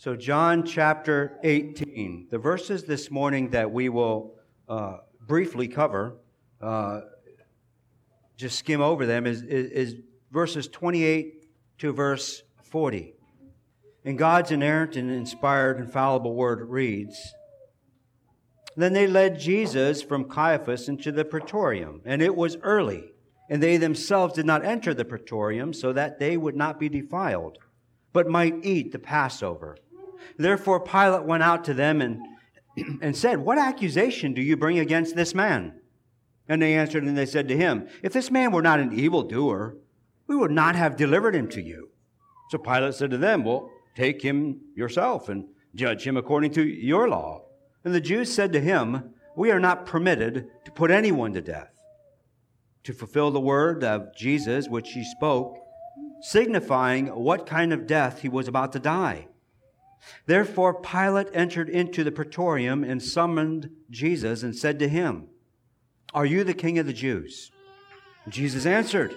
So, 0.00 0.16
John 0.16 0.64
chapter 0.64 1.38
18, 1.42 2.28
the 2.30 2.38
verses 2.38 2.84
this 2.84 3.10
morning 3.10 3.50
that 3.50 3.70
we 3.70 3.90
will 3.90 4.34
uh, 4.66 5.00
briefly 5.26 5.68
cover, 5.68 6.16
uh, 6.58 7.02
just 8.34 8.58
skim 8.58 8.80
over 8.80 9.04
them, 9.04 9.26
is, 9.26 9.42
is, 9.42 9.70
is 9.70 9.94
verses 10.30 10.68
28 10.68 11.44
to 11.80 11.92
verse 11.92 12.42
40. 12.62 13.12
And 14.06 14.16
God's 14.16 14.52
inerrant 14.52 14.96
and 14.96 15.10
inspired, 15.10 15.78
infallible 15.78 16.34
word 16.34 16.70
reads 16.70 17.34
Then 18.78 18.94
they 18.94 19.06
led 19.06 19.38
Jesus 19.38 20.00
from 20.00 20.30
Caiaphas 20.30 20.88
into 20.88 21.12
the 21.12 21.26
praetorium, 21.26 22.00
and 22.06 22.22
it 22.22 22.34
was 22.34 22.56
early, 22.62 23.12
and 23.50 23.62
they 23.62 23.76
themselves 23.76 24.32
did 24.32 24.46
not 24.46 24.64
enter 24.64 24.94
the 24.94 25.04
praetorium, 25.04 25.74
so 25.74 25.92
that 25.92 26.18
they 26.18 26.38
would 26.38 26.56
not 26.56 26.80
be 26.80 26.88
defiled, 26.88 27.58
but 28.14 28.26
might 28.26 28.64
eat 28.64 28.92
the 28.92 28.98
Passover. 28.98 29.76
Therefore 30.36 30.80
Pilate 30.80 31.24
went 31.24 31.42
out 31.42 31.64
to 31.64 31.74
them 31.74 32.00
and, 32.00 32.20
and 33.02 33.16
said, 33.16 33.38
What 33.38 33.58
accusation 33.58 34.34
do 34.34 34.42
you 34.42 34.56
bring 34.56 34.78
against 34.78 35.16
this 35.16 35.34
man? 35.34 35.74
And 36.48 36.60
they 36.60 36.74
answered 36.74 37.04
and 37.04 37.16
they 37.16 37.26
said 37.26 37.48
to 37.48 37.56
him, 37.56 37.88
If 38.02 38.12
this 38.12 38.30
man 38.30 38.50
were 38.50 38.62
not 38.62 38.80
an 38.80 38.92
evildoer, 38.92 39.76
we 40.26 40.36
would 40.36 40.50
not 40.50 40.76
have 40.76 40.96
delivered 40.96 41.34
him 41.34 41.48
to 41.50 41.62
you. 41.62 41.90
So 42.50 42.58
Pilate 42.58 42.94
said 42.94 43.10
to 43.10 43.18
them, 43.18 43.44
Well, 43.44 43.70
take 43.96 44.22
him 44.22 44.60
yourself 44.74 45.28
and 45.28 45.46
judge 45.74 46.06
him 46.06 46.16
according 46.16 46.52
to 46.52 46.64
your 46.64 47.08
law. 47.08 47.44
And 47.84 47.94
the 47.94 48.00
Jews 48.00 48.32
said 48.32 48.52
to 48.52 48.60
him, 48.60 49.14
We 49.36 49.50
are 49.50 49.60
not 49.60 49.86
permitted 49.86 50.48
to 50.64 50.72
put 50.72 50.90
anyone 50.90 51.32
to 51.34 51.40
death. 51.40 51.72
To 52.84 52.92
fulfill 52.92 53.30
the 53.30 53.40
word 53.40 53.84
of 53.84 54.14
Jesus 54.16 54.68
which 54.68 54.90
he 54.92 55.04
spoke, 55.04 55.56
signifying 56.22 57.06
what 57.06 57.46
kind 57.46 57.72
of 57.72 57.86
death 57.86 58.22
he 58.22 58.28
was 58.28 58.48
about 58.48 58.72
to 58.72 58.78
die. 58.78 59.28
Therefore 60.26 60.80
Pilate 60.80 61.28
entered 61.32 61.68
into 61.68 62.04
the 62.04 62.12
praetorium 62.12 62.84
and 62.84 63.02
summoned 63.02 63.70
Jesus 63.90 64.42
and 64.42 64.56
said 64.56 64.78
to 64.78 64.88
him, 64.88 65.28
Are 66.14 66.26
you 66.26 66.44
the 66.44 66.54
king 66.54 66.78
of 66.78 66.86
the 66.86 66.92
Jews? 66.92 67.50
Jesus 68.28 68.66
answered, 68.66 69.14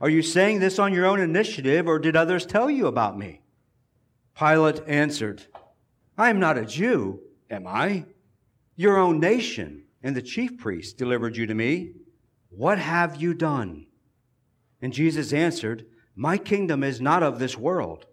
Are 0.00 0.10
you 0.10 0.22
saying 0.22 0.60
this 0.60 0.78
on 0.78 0.92
your 0.92 1.06
own 1.06 1.20
initiative, 1.20 1.86
or 1.86 1.98
did 1.98 2.16
others 2.16 2.46
tell 2.46 2.70
you 2.70 2.86
about 2.86 3.18
me? 3.18 3.42
Pilate 4.38 4.80
answered, 4.86 5.46
I 6.16 6.30
am 6.30 6.40
not 6.40 6.58
a 6.58 6.64
Jew, 6.64 7.20
am 7.50 7.66
I? 7.66 8.06
Your 8.76 8.98
own 8.98 9.20
nation 9.20 9.84
and 10.02 10.16
the 10.16 10.22
chief 10.22 10.58
priests 10.58 10.92
delivered 10.92 11.36
you 11.36 11.46
to 11.46 11.54
me. 11.54 11.92
What 12.50 12.78
have 12.78 13.20
you 13.20 13.34
done? 13.34 13.86
And 14.80 14.92
Jesus 14.92 15.32
answered, 15.32 15.86
My 16.16 16.38
kingdom 16.38 16.82
is 16.82 17.00
not 17.00 17.22
of 17.22 17.38
this 17.38 17.56
world. 17.56 18.06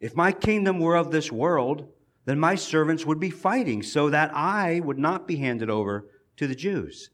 If 0.00 0.14
my 0.14 0.32
kingdom 0.32 0.78
were 0.80 0.96
of 0.96 1.10
this 1.10 1.32
world, 1.32 1.88
then 2.24 2.38
my 2.38 2.54
servants 2.54 3.06
would 3.06 3.20
be 3.20 3.30
fighting 3.30 3.82
so 3.82 4.10
that 4.10 4.34
I 4.34 4.80
would 4.80 4.98
not 4.98 5.26
be 5.26 5.36
handed 5.36 5.70
over 5.70 6.08
to 6.36 6.46
the 6.46 6.54
Jews. 6.54 7.10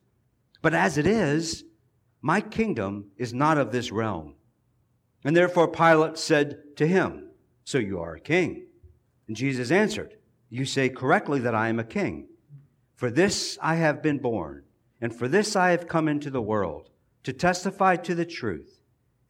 But 0.63 0.75
as 0.75 0.99
it 0.99 1.07
is, 1.07 1.65
my 2.21 2.41
kingdom 2.41 3.11
is 3.17 3.35
not 3.35 3.59
of 3.59 3.73
this 3.73 3.93
realm. 3.93 4.35
And 5.25 5.37
therefore 5.37 5.69
Pilate 5.69 6.19
said 6.19 6.77
to 6.77 6.87
him, 6.87 7.31
So 7.65 7.79
you 7.79 8.01
are 8.01 8.15
a 8.15 8.21
king. 8.21 8.67
And 9.29 9.37
Jesus 9.37 9.71
answered, 9.71 10.17
You 10.51 10.65
say 10.65 10.89
correctly 10.89 11.41
that 11.41 11.55
I 11.55 11.69
am 11.69 11.79
a 11.79 11.85
king. 11.85 12.29
For 12.95 13.11
this 13.11 13.59
I 13.61 13.77
have 13.77 14.03
been 14.03 14.19
born, 14.19 14.63
and 15.01 15.15
for 15.15 15.29
this 15.29 15.57
I 15.57 15.71
have 15.71 15.89
come 15.89 16.09
into 16.09 16.31
the 16.31 16.43
world, 16.43 16.89
to 17.25 17.33
testify 17.33 17.97
to 17.97 18.15
the 18.15 18.25
truth. 18.25 18.81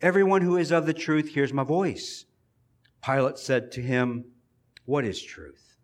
Everyone 0.00 0.42
who 0.42 0.56
is 0.56 0.70
of 0.70 0.86
the 0.86 0.94
truth 0.94 1.28
hears 1.28 1.52
my 1.52 1.64
voice. 1.64 2.26
Pilate 3.04 3.38
said 3.38 3.72
to 3.72 3.82
him, 3.82 4.24
What 4.84 5.04
is 5.04 5.22
truth? 5.22 5.76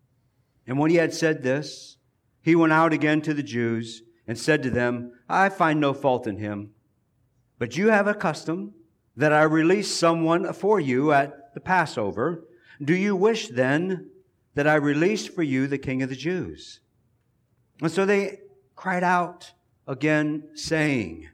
And 0.67 0.79
when 0.79 0.91
he 0.91 0.97
had 0.97 1.15
said 1.15 1.43
this, 1.43 1.97
he 2.41 2.55
went 2.55 2.73
out 2.73 2.93
again 2.93 3.21
to 3.23 3.35
the 3.35 3.43
Jews 3.43 4.03
and 4.27 4.39
said 4.39 4.63
to 4.63 4.71
them, 4.71 5.13
I 5.29 5.49
find 5.49 5.81
no 5.81 5.93
fault 5.95 6.27
in 6.27 6.37
him. 6.37 6.71
But 7.59 7.77
you 7.77 7.89
have 7.89 8.07
a 8.07 8.15
custom 8.15 8.75
that 9.17 9.33
I 9.33 9.43
release 9.43 9.93
someone 9.93 10.53
for 10.53 10.79
you 10.79 11.13
at 11.13 11.55
the 11.55 11.61
Passover. 11.61 12.45
Do 12.83 12.95
you 12.95 13.17
wish 13.17 13.49
then 13.49 14.11
that 14.55 14.69
I 14.69 14.77
release 14.77 15.27
for 15.27 15.43
you 15.43 15.67
the 15.67 15.79
king 15.79 16.03
of 16.03 16.09
the 16.09 16.17
Jews? 16.17 16.81
And 17.81 17.91
so 17.91 18.07
they 18.07 18.39
cried 18.77 19.03
out 19.03 19.53
again, 19.89 20.45
saying, 20.55 21.29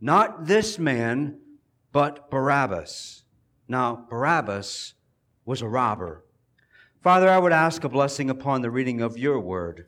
Not 0.00 0.46
this 0.46 0.78
man, 0.78 1.38
but 1.92 2.30
Barabbas. 2.30 3.22
Now, 3.68 4.06
Barabbas 4.08 4.94
was 5.48 5.62
a 5.62 5.68
robber. 5.68 6.22
Father, 7.00 7.26
I 7.26 7.38
would 7.38 7.52
ask 7.52 7.82
a 7.82 7.88
blessing 7.88 8.28
upon 8.28 8.60
the 8.60 8.70
reading 8.70 9.00
of 9.00 9.16
your 9.16 9.40
word. 9.40 9.86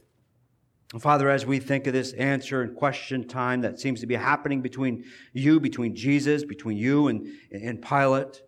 Father, 0.99 1.29
as 1.29 1.45
we 1.45 1.59
think 1.59 1.87
of 1.87 1.93
this 1.93 2.15
answer 2.15 2.63
and 2.63 2.75
question 2.75 3.29
time 3.29 3.61
that 3.61 3.79
seems 3.79 4.01
to 4.01 4.07
be 4.07 4.15
happening 4.15 4.63
between 4.63 5.05
you, 5.35 5.61
between 5.61 5.95
Jesus, 5.95 6.45
between 6.45 6.79
you 6.79 7.09
and, 7.09 7.29
and 7.53 7.83
Pilate. 7.83 8.41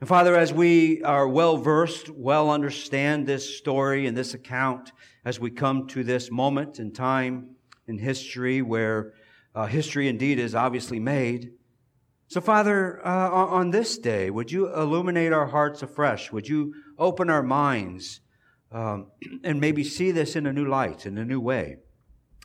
And 0.00 0.06
Father, 0.06 0.36
as 0.36 0.52
we 0.52 1.02
are 1.04 1.26
well 1.26 1.56
versed, 1.56 2.10
well 2.10 2.50
understand 2.50 3.26
this 3.26 3.56
story 3.56 4.06
and 4.06 4.14
this 4.14 4.34
account, 4.34 4.92
as 5.24 5.40
we 5.40 5.50
come 5.50 5.86
to 5.88 6.04
this 6.04 6.30
moment 6.30 6.78
in 6.78 6.92
time 6.92 7.56
in 7.86 7.96
history 7.96 8.60
where 8.60 9.14
uh, 9.54 9.64
history 9.64 10.06
indeed 10.06 10.38
is 10.38 10.54
obviously 10.54 11.00
made, 11.00 11.52
so, 12.28 12.40
Father, 12.40 13.06
uh, 13.06 13.30
on 13.30 13.70
this 13.70 13.98
day, 13.98 14.30
would 14.30 14.50
you 14.50 14.74
illuminate 14.74 15.32
our 15.32 15.46
hearts 15.46 15.82
afresh? 15.82 16.32
Would 16.32 16.48
you 16.48 16.74
open 16.98 17.30
our 17.30 17.42
minds 17.42 18.20
um, 18.72 19.12
and 19.44 19.60
maybe 19.60 19.84
see 19.84 20.10
this 20.10 20.34
in 20.34 20.46
a 20.46 20.52
new 20.52 20.66
light, 20.66 21.06
in 21.06 21.18
a 21.18 21.24
new 21.24 21.40
way? 21.40 21.76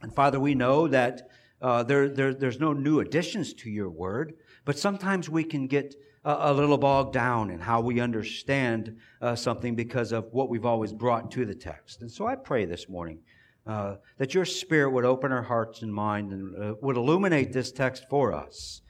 And 0.03 0.13
Father, 0.13 0.39
we 0.39 0.53
know 0.53 0.87
that 0.87 1.29
uh, 1.61 1.81
there, 1.83 2.09
there, 2.09 2.33
there's 2.33 2.59
no 2.59 2.73
new 2.73 2.99
additions 2.99 3.53
to 3.55 3.71
your 3.71 3.89
word, 3.89 4.33
but 4.65 4.77
sometimes 4.77 5.29
we 5.29 5.43
can 5.43 5.65
get 5.65 5.95
a, 6.23 6.51
a 6.51 6.53
little 6.53 6.77
bogged 6.77 7.13
down 7.13 7.49
in 7.49 7.59
how 7.59 7.81
we 7.81 7.99
understand 7.99 8.97
uh, 9.19 9.35
something 9.35 9.75
because 9.75 10.11
of 10.11 10.25
what 10.31 10.49
we've 10.49 10.65
always 10.65 10.93
brought 10.93 11.31
to 11.31 11.45
the 11.45 11.55
text. 11.55 12.01
And 12.01 12.11
so 12.11 12.27
I 12.27 12.35
pray 12.35 12.65
this 12.65 12.87
morning 12.87 13.19
uh, 13.65 13.95
that 14.19 14.35
your 14.35 14.45
Spirit 14.45 14.91
would 14.91 15.05
open 15.05 15.31
our 15.31 15.43
hearts 15.43 15.81
and 15.81 15.91
mind 15.91 16.33
and 16.33 16.63
uh, 16.63 16.75
would 16.81 16.97
illuminate 16.97 17.51
this 17.51 17.71
text 17.71 18.05
for 18.09 18.31
us 18.31 18.81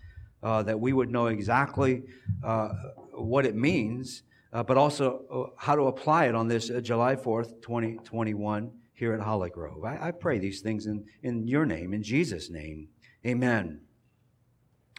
uh, 0.44 0.64
that 0.64 0.80
we 0.80 0.94
would 0.94 1.10
know 1.10 1.28
exactly 1.28 2.04
uh, 2.44 2.70
what 3.14 3.46
it 3.46 3.56
means, 3.56 4.24
uh, 4.54 4.64
but 4.64 4.78
also 4.78 5.24
uh, 5.32 5.56
how 5.58 5.76
to 5.76 5.84
apply 5.84 6.26
it 6.26 6.36
on 6.36 6.48
this 6.48 6.70
uh, 6.70 6.82
July 6.82 7.16
4th, 7.16 7.62
2021, 7.62 8.72
here 8.94 9.14
at 9.14 9.20
Holly 9.20 9.50
Grove. 9.50 9.84
I, 9.84 10.08
I, 10.08 10.12
pray 10.12 10.40
these 10.40 10.62
things 10.62 10.86
in, 10.86 11.06
in 11.24 11.48
your 11.48 11.66
name, 11.66 11.94
in 11.94 12.04
Jesus' 12.04 12.50
name. 12.50 12.90
Amen. 13.26 13.82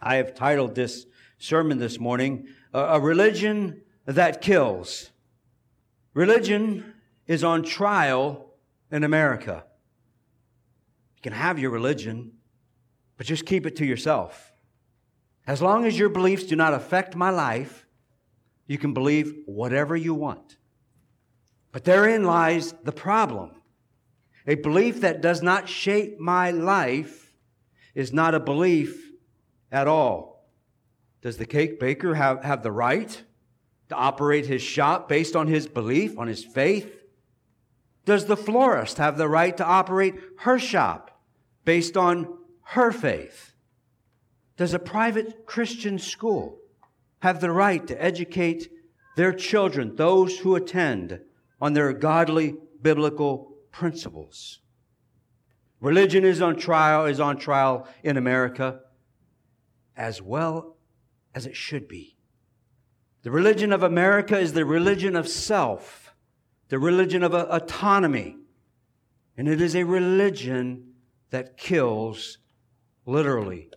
I 0.01 0.15
have 0.15 0.33
titled 0.33 0.75
this 0.75 1.05
sermon 1.37 1.77
this 1.77 1.99
morning, 1.99 2.47
A 2.73 2.99
Religion 2.99 3.81
That 4.05 4.41
Kills. 4.41 5.11
Religion 6.13 6.93
is 7.27 7.43
on 7.43 7.63
trial 7.63 8.53
in 8.91 9.03
America. 9.03 9.65
You 11.17 11.21
can 11.21 11.33
have 11.33 11.59
your 11.59 11.71
religion, 11.71 12.33
but 13.17 13.25
just 13.25 13.45
keep 13.45 13.65
it 13.65 13.75
to 13.77 13.85
yourself. 13.85 14.52
As 15.45 15.61
long 15.61 15.85
as 15.85 15.99
your 15.99 16.09
beliefs 16.09 16.45
do 16.45 16.55
not 16.55 16.73
affect 16.73 17.15
my 17.15 17.29
life, 17.29 17.85
you 18.67 18.77
can 18.77 18.93
believe 18.93 19.33
whatever 19.45 19.95
you 19.95 20.13
want. 20.13 20.57
But 21.71 21.83
therein 21.83 22.23
lies 22.23 22.73
the 22.83 22.91
problem. 22.91 23.51
A 24.47 24.55
belief 24.55 25.01
that 25.01 25.21
does 25.21 25.41
not 25.41 25.67
shape 25.67 26.19
my 26.19 26.51
life 26.51 27.33
is 27.95 28.13
not 28.13 28.35
a 28.35 28.39
belief 28.39 29.11
at 29.71 29.87
all. 29.87 30.49
Does 31.21 31.37
the 31.37 31.45
cake 31.45 31.79
baker 31.79 32.15
have, 32.15 32.43
have 32.43 32.63
the 32.63 32.71
right 32.71 33.23
to 33.89 33.95
operate 33.95 34.45
his 34.45 34.61
shop 34.61 35.07
based 35.07 35.35
on 35.35 35.47
his 35.47 35.67
belief, 35.67 36.17
on 36.17 36.27
his 36.27 36.43
faith? 36.43 37.03
Does 38.05 38.25
the 38.25 38.37
florist 38.37 38.97
have 38.97 39.17
the 39.17 39.29
right 39.29 39.55
to 39.57 39.65
operate 39.65 40.15
her 40.39 40.59
shop 40.59 41.21
based 41.63 41.95
on 41.95 42.37
her 42.63 42.91
faith? 42.91 43.52
Does 44.57 44.73
a 44.73 44.79
private 44.79 45.45
Christian 45.45 45.97
school 45.97 46.59
have 47.19 47.41
the 47.41 47.51
right 47.51 47.85
to 47.87 48.03
educate 48.03 48.69
their 49.15 49.33
children, 49.33 49.95
those 49.95 50.39
who 50.39 50.55
attend, 50.55 51.19
on 51.59 51.73
their 51.73 51.93
godly 51.93 52.55
biblical 52.81 53.55
principles? 53.71 54.59
Religion 55.79 56.23
is 56.23 56.41
on 56.41 56.55
trial, 56.55 57.05
is 57.05 57.19
on 57.19 57.37
trial 57.37 57.87
in 58.03 58.17
America 58.17 58.81
as 59.95 60.21
well 60.21 60.77
as 61.35 61.45
it 61.45 61.55
should 61.55 61.87
be. 61.87 62.15
The 63.23 63.31
religion 63.31 63.71
of 63.71 63.83
America 63.83 64.37
is 64.37 64.53
the 64.53 64.65
religion 64.65 65.15
of 65.15 65.27
self, 65.27 66.13
the 66.69 66.79
religion 66.79 67.23
of 67.23 67.33
autonomy, 67.33 68.37
and 69.37 69.47
it 69.47 69.61
is 69.61 69.75
a 69.75 69.83
religion 69.83 70.93
that 71.29 71.57
kills 71.57 72.37
literally 73.05 73.69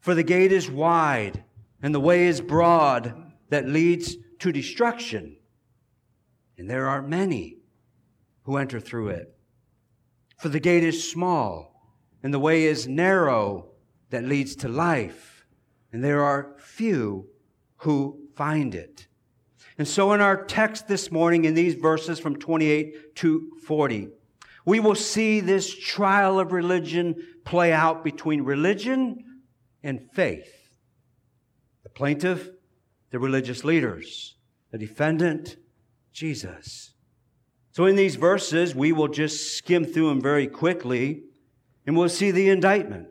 For 0.00 0.14
the 0.14 0.22
gate 0.22 0.52
is 0.52 0.70
wide 0.70 1.44
and 1.82 1.94
the 1.94 2.00
way 2.00 2.26
is 2.26 2.40
broad 2.40 3.32
that 3.50 3.68
leads 3.68 4.16
to 4.38 4.52
destruction. 4.52 5.36
And 6.56 6.70
there 6.70 6.88
are 6.88 7.02
many 7.02 7.58
who 8.44 8.56
enter 8.56 8.80
through 8.80 9.08
it. 9.08 9.36
For 10.38 10.48
the 10.48 10.60
gate 10.60 10.82
is 10.82 11.10
small 11.10 11.92
and 12.22 12.32
the 12.32 12.38
way 12.38 12.64
is 12.64 12.88
narrow 12.88 13.66
that 14.08 14.24
leads 14.24 14.56
to 14.56 14.68
life. 14.68 15.44
And 15.92 16.02
there 16.02 16.24
are 16.24 16.54
few 16.56 17.28
who 17.76 18.27
find 18.38 18.76
it. 18.76 19.08
And 19.78 19.86
so 19.86 20.12
in 20.12 20.20
our 20.20 20.44
text 20.44 20.86
this 20.86 21.10
morning, 21.10 21.44
in 21.44 21.54
these 21.54 21.74
verses 21.74 22.20
from 22.20 22.36
28 22.36 23.16
to 23.16 23.50
40, 23.66 24.10
we 24.64 24.78
will 24.78 24.94
see 24.94 25.40
this 25.40 25.76
trial 25.76 26.38
of 26.38 26.52
religion 26.52 27.16
play 27.44 27.72
out 27.72 28.04
between 28.04 28.42
religion 28.42 29.24
and 29.82 30.08
faith. 30.12 30.78
The 31.82 31.88
plaintiff, 31.88 32.48
the 33.10 33.18
religious 33.18 33.64
leaders, 33.64 34.36
the 34.70 34.78
defendant, 34.78 35.56
Jesus. 36.12 36.92
So 37.72 37.86
in 37.86 37.96
these 37.96 38.14
verses, 38.14 38.72
we 38.72 38.92
will 38.92 39.08
just 39.08 39.56
skim 39.56 39.84
through 39.84 40.10
them 40.10 40.20
very 40.20 40.46
quickly 40.46 41.24
and 41.86 41.96
we'll 41.96 42.08
see 42.08 42.30
the 42.30 42.50
indictment, 42.50 43.08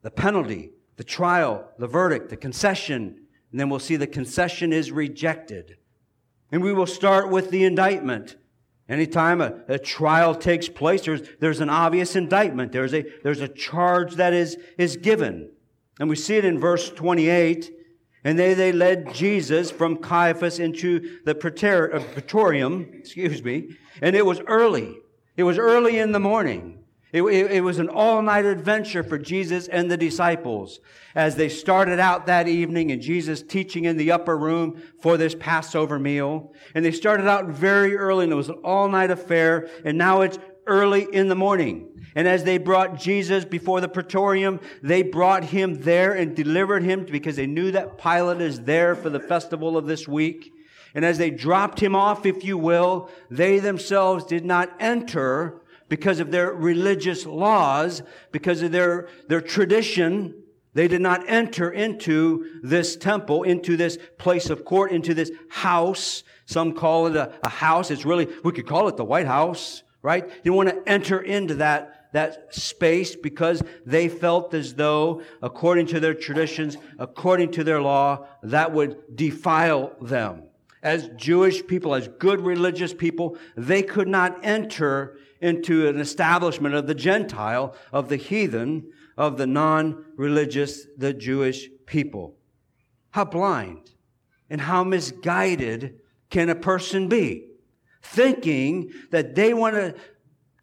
the 0.00 0.10
penalty, 0.10 0.70
the 0.96 1.04
trial, 1.04 1.68
the 1.78 1.86
verdict, 1.86 2.30
the 2.30 2.36
concession, 2.38 3.21
and 3.52 3.60
then 3.60 3.68
we'll 3.68 3.78
see 3.78 3.96
the 3.96 4.06
concession 4.06 4.72
is 4.72 4.90
rejected. 4.90 5.76
And 6.50 6.62
we 6.62 6.72
will 6.72 6.86
start 6.86 7.30
with 7.30 7.50
the 7.50 7.64
indictment. 7.64 8.36
Anytime 8.88 9.40
a, 9.40 9.60
a, 9.68 9.78
trial 9.78 10.34
takes 10.34 10.68
place, 10.68 11.02
there's, 11.02 11.22
there's 11.38 11.60
an 11.60 11.70
obvious 11.70 12.16
indictment. 12.16 12.72
There's 12.72 12.92
a, 12.92 13.04
there's 13.22 13.40
a 13.40 13.48
charge 13.48 14.16
that 14.16 14.32
is, 14.32 14.58
is 14.76 14.96
given. 14.96 15.50
And 16.00 16.08
we 16.08 16.16
see 16.16 16.36
it 16.36 16.44
in 16.44 16.58
verse 16.58 16.90
28. 16.90 17.70
And 18.24 18.38
they, 18.38 18.54
they 18.54 18.72
led 18.72 19.14
Jesus 19.14 19.70
from 19.70 19.98
Caiaphas 19.98 20.58
into 20.58 21.20
the 21.24 21.32
uh, 21.32 21.34
praetorium, 21.34 22.90
excuse 22.98 23.42
me, 23.42 23.76
and 24.00 24.16
it 24.16 24.24
was 24.24 24.40
early. 24.46 24.96
It 25.36 25.42
was 25.42 25.58
early 25.58 25.98
in 25.98 26.12
the 26.12 26.20
morning. 26.20 26.81
It, 27.12 27.22
it, 27.22 27.50
it, 27.52 27.60
was 27.60 27.78
an 27.78 27.90
all 27.90 28.22
night 28.22 28.46
adventure 28.46 29.02
for 29.02 29.18
Jesus 29.18 29.68
and 29.68 29.90
the 29.90 29.98
disciples 29.98 30.80
as 31.14 31.36
they 31.36 31.50
started 31.50 32.00
out 32.00 32.24
that 32.24 32.48
evening 32.48 32.90
and 32.90 33.02
Jesus 33.02 33.42
teaching 33.42 33.84
in 33.84 33.98
the 33.98 34.12
upper 34.12 34.36
room 34.36 34.82
for 35.02 35.18
this 35.18 35.34
Passover 35.34 35.98
meal. 35.98 36.54
And 36.74 36.82
they 36.82 36.90
started 36.90 37.28
out 37.28 37.48
very 37.48 37.96
early 37.96 38.24
and 38.24 38.32
it 38.32 38.36
was 38.36 38.48
an 38.48 38.60
all 38.64 38.88
night 38.88 39.10
affair 39.10 39.68
and 39.84 39.98
now 39.98 40.22
it's 40.22 40.38
early 40.66 41.06
in 41.12 41.28
the 41.28 41.34
morning. 41.34 41.88
And 42.14 42.26
as 42.26 42.44
they 42.44 42.56
brought 42.56 42.98
Jesus 42.98 43.44
before 43.44 43.82
the 43.82 43.88
praetorium, 43.88 44.60
they 44.82 45.02
brought 45.02 45.44
him 45.44 45.82
there 45.82 46.12
and 46.12 46.34
delivered 46.34 46.82
him 46.82 47.04
because 47.04 47.36
they 47.36 47.46
knew 47.46 47.72
that 47.72 47.98
Pilate 47.98 48.40
is 48.40 48.62
there 48.62 48.94
for 48.94 49.10
the 49.10 49.20
festival 49.20 49.76
of 49.76 49.86
this 49.86 50.08
week. 50.08 50.52
And 50.94 51.04
as 51.04 51.18
they 51.18 51.30
dropped 51.30 51.80
him 51.80 51.94
off, 51.94 52.26
if 52.26 52.44
you 52.44 52.58
will, 52.58 53.10
they 53.30 53.58
themselves 53.58 54.24
did 54.24 54.44
not 54.44 54.70
enter 54.78 55.61
because 55.92 56.20
of 56.20 56.30
their 56.30 56.54
religious 56.54 57.26
laws, 57.26 58.02
because 58.30 58.62
of 58.62 58.72
their, 58.72 59.08
their 59.28 59.42
tradition, 59.42 60.34
they 60.72 60.88
did 60.88 61.02
not 61.02 61.22
enter 61.28 61.70
into 61.70 62.60
this 62.62 62.96
temple, 62.96 63.42
into 63.42 63.76
this 63.76 63.98
place 64.16 64.48
of 64.48 64.64
court, 64.64 64.90
into 64.90 65.12
this 65.12 65.30
house. 65.50 66.22
Some 66.46 66.72
call 66.72 67.08
it 67.08 67.16
a, 67.16 67.34
a 67.44 67.50
house. 67.50 67.90
It's 67.90 68.06
really, 68.06 68.26
we 68.42 68.52
could 68.52 68.66
call 68.66 68.88
it 68.88 68.96
the 68.96 69.04
White 69.04 69.26
House, 69.26 69.82
right? 70.00 70.42
They 70.42 70.48
want 70.48 70.70
to 70.70 70.82
enter 70.90 71.20
into 71.20 71.56
that, 71.56 72.08
that 72.14 72.54
space 72.54 73.14
because 73.14 73.62
they 73.84 74.08
felt 74.08 74.54
as 74.54 74.72
though, 74.72 75.20
according 75.42 75.88
to 75.88 76.00
their 76.00 76.14
traditions, 76.14 76.78
according 76.98 77.50
to 77.50 77.64
their 77.64 77.82
law, 77.82 78.26
that 78.44 78.72
would 78.72 79.14
defile 79.14 79.92
them. 80.00 80.44
As 80.82 81.10
Jewish 81.16 81.66
people, 81.66 81.94
as 81.94 82.08
good 82.08 82.40
religious 82.40 82.94
people, 82.94 83.36
they 83.58 83.82
could 83.82 84.08
not 84.08 84.38
enter 84.42 85.18
into 85.42 85.88
an 85.88 86.00
establishment 86.00 86.74
of 86.74 86.86
the 86.86 86.94
Gentile, 86.94 87.74
of 87.92 88.08
the 88.08 88.16
heathen, 88.16 88.90
of 89.18 89.36
the 89.36 89.46
non 89.46 90.04
religious, 90.16 90.86
the 90.96 91.12
Jewish 91.12 91.68
people. 91.84 92.36
How 93.10 93.26
blind 93.26 93.90
and 94.48 94.60
how 94.60 94.84
misguided 94.84 96.00
can 96.30 96.48
a 96.48 96.54
person 96.54 97.08
be? 97.08 97.48
Thinking 98.00 98.90
that 99.10 99.34
they 99.34 99.52
want 99.52 99.74
to 99.74 99.94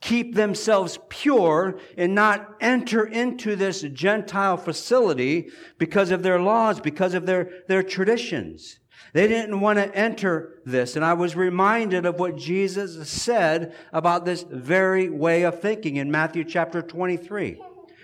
keep 0.01 0.33
themselves 0.33 0.97
pure 1.09 1.77
and 1.97 2.15
not 2.15 2.55
enter 2.61 3.05
into 3.05 3.55
this 3.55 3.81
Gentile 3.81 4.55
facility 4.55 5.49
because 5.77 6.09
of 6.09 6.23
their 6.23 6.39
laws, 6.39 6.79
because 6.79 7.13
of 7.13 7.25
their, 7.25 7.51
their 7.67 7.83
traditions. 7.83 8.79
They 9.13 9.27
didn't 9.27 9.59
want 9.59 9.79
to 9.79 9.95
enter 9.95 10.61
this. 10.65 10.95
And 10.95 11.03
I 11.03 11.13
was 11.13 11.35
reminded 11.35 12.05
of 12.05 12.19
what 12.19 12.37
Jesus 12.37 13.09
said 13.09 13.73
about 13.91 14.25
this 14.25 14.43
very 14.43 15.09
way 15.09 15.43
of 15.43 15.61
thinking 15.61 15.95
in 15.95 16.11
Matthew 16.11 16.43
chapter 16.43 16.81
23, 16.81 17.59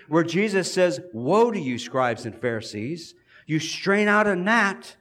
where 0.08 0.24
Jesus 0.24 0.72
says, 0.72 1.00
Woe 1.12 1.50
to 1.50 1.60
you, 1.60 1.78
scribes 1.78 2.26
and 2.26 2.34
Pharisees! 2.34 3.14
You 3.46 3.60
strain 3.60 4.08
out 4.08 4.26
a 4.26 4.34
gnat 4.34 4.96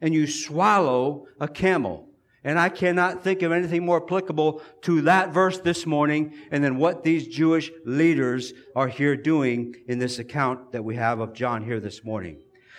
and 0.00 0.14
you 0.14 0.26
swallow 0.26 1.26
a 1.40 1.48
camel. 1.48 2.08
And 2.44 2.58
I 2.58 2.68
cannot 2.68 3.24
think 3.24 3.42
of 3.42 3.50
anything 3.50 3.84
more 3.84 4.02
applicable 4.02 4.62
to 4.82 5.02
that 5.02 5.34
verse 5.34 5.58
this 5.58 5.84
morning 5.84 6.34
and 6.52 6.62
than 6.62 6.78
what 6.78 7.02
these 7.02 7.26
Jewish 7.26 7.70
leaders 7.84 8.52
are 8.76 8.86
here 8.86 9.16
doing 9.16 9.74
in 9.88 9.98
this 9.98 10.20
account 10.20 10.72
that 10.72 10.84
we 10.84 10.94
have 10.94 11.18
of 11.18 11.34
John 11.34 11.64
here 11.64 11.80
this 11.80 12.04
morning. 12.04 12.38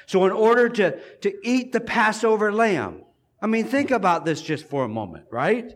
So 0.10 0.26
in 0.26 0.32
order 0.32 0.70
to, 0.70 1.00
to 1.20 1.48
eat 1.48 1.72
the 1.72 1.80
Passover 1.80 2.52
lamb, 2.52 3.04
I 3.44 3.46
mean, 3.46 3.66
think 3.66 3.92
about 3.92 4.26
this 4.26 4.42
just 4.42 4.66
for 4.66 4.84
a 4.84 4.90
moment, 4.90 5.26
right? 5.30 5.72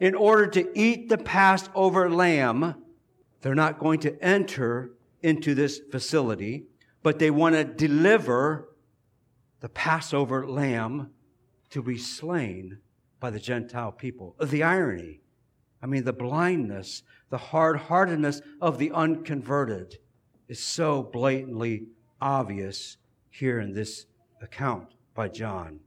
In 0.00 0.16
order 0.16 0.48
to 0.48 0.76
eat 0.76 1.08
the 1.08 1.18
Passover 1.18 2.10
lamb, 2.10 2.82
they're 3.42 3.54
not 3.54 3.78
going 3.78 4.00
to 4.00 4.20
enter 4.20 4.90
into 5.22 5.54
this 5.54 5.80
facility, 5.92 6.64
but 7.04 7.20
they 7.20 7.30
want 7.30 7.54
to 7.54 7.62
deliver 7.62 8.70
the 9.60 9.68
Passover 9.68 10.48
lamb 10.48 11.12
to 11.70 11.80
be 11.80 11.96
slain 11.96 12.78
by 13.20 13.30
the 13.30 13.38
Gentile 13.38 13.92
people. 13.92 14.34
The 14.42 14.64
irony, 14.64 15.20
I 15.80 15.86
mean, 15.86 16.02
the 16.02 16.12
blindness, 16.12 17.04
the 17.30 17.38
hard 17.38 17.76
heartedness 17.76 18.42
of 18.60 18.78
the 18.78 18.90
unconverted 18.90 19.98
is 20.48 20.58
so 20.58 21.04
blatantly 21.04 21.86
obvious 22.20 22.96
here 23.38 23.60
in 23.60 23.72
this 23.72 24.06
account 24.40 24.88
by 25.14 25.28
John. 25.28 25.80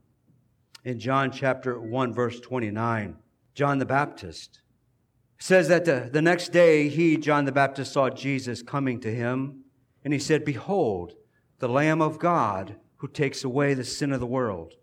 In 0.84 1.00
John 1.00 1.32
chapter 1.32 1.80
1, 1.80 2.14
verse 2.14 2.38
29, 2.40 3.16
John 3.54 3.78
the 3.78 3.86
Baptist 3.86 4.60
says 5.38 5.68
that 5.68 5.84
the, 5.84 6.08
the 6.12 6.22
next 6.22 6.52
day 6.52 6.88
he, 6.88 7.16
John 7.16 7.46
the 7.46 7.52
Baptist, 7.52 7.92
saw 7.92 8.08
Jesus 8.08 8.62
coming 8.62 9.00
to 9.00 9.12
him, 9.12 9.64
and 10.04 10.12
he 10.12 10.20
said, 10.20 10.44
Behold, 10.44 11.14
the 11.58 11.68
Lamb 11.68 12.00
of 12.00 12.18
God 12.18 12.76
who 12.98 13.08
takes 13.08 13.42
away 13.42 13.74
the 13.74 13.84
sin 13.84 14.12
of 14.12 14.20
the 14.20 14.26
world. 14.26 14.74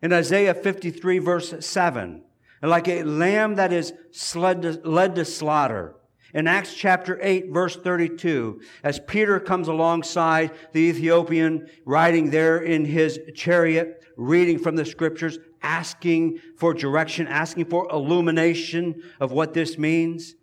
In 0.00 0.12
Isaiah 0.12 0.54
53, 0.54 1.18
verse 1.18 1.54
7, 1.60 2.22
like 2.62 2.88
a 2.88 3.02
lamb 3.02 3.56
that 3.56 3.72
is 3.72 3.92
led 4.34 4.62
to, 4.62 4.72
led 4.84 5.14
to 5.16 5.24
slaughter, 5.24 5.94
in 6.34 6.46
Acts 6.46 6.74
chapter 6.74 7.18
8, 7.22 7.50
verse 7.50 7.76
32, 7.76 8.60
as 8.82 9.00
Peter 9.06 9.38
comes 9.40 9.68
alongside 9.68 10.50
the 10.72 10.80
Ethiopian, 10.80 11.68
riding 11.84 12.30
there 12.30 12.58
in 12.58 12.84
his 12.84 13.18
chariot, 13.34 14.02
reading 14.16 14.58
from 14.58 14.76
the 14.76 14.84
scriptures, 14.84 15.38
asking 15.62 16.38
for 16.56 16.74
direction, 16.74 17.26
asking 17.28 17.66
for 17.66 17.88
illumination 17.90 19.02
of 19.20 19.32
what 19.32 19.54
this 19.54 19.78
means. 19.78 20.34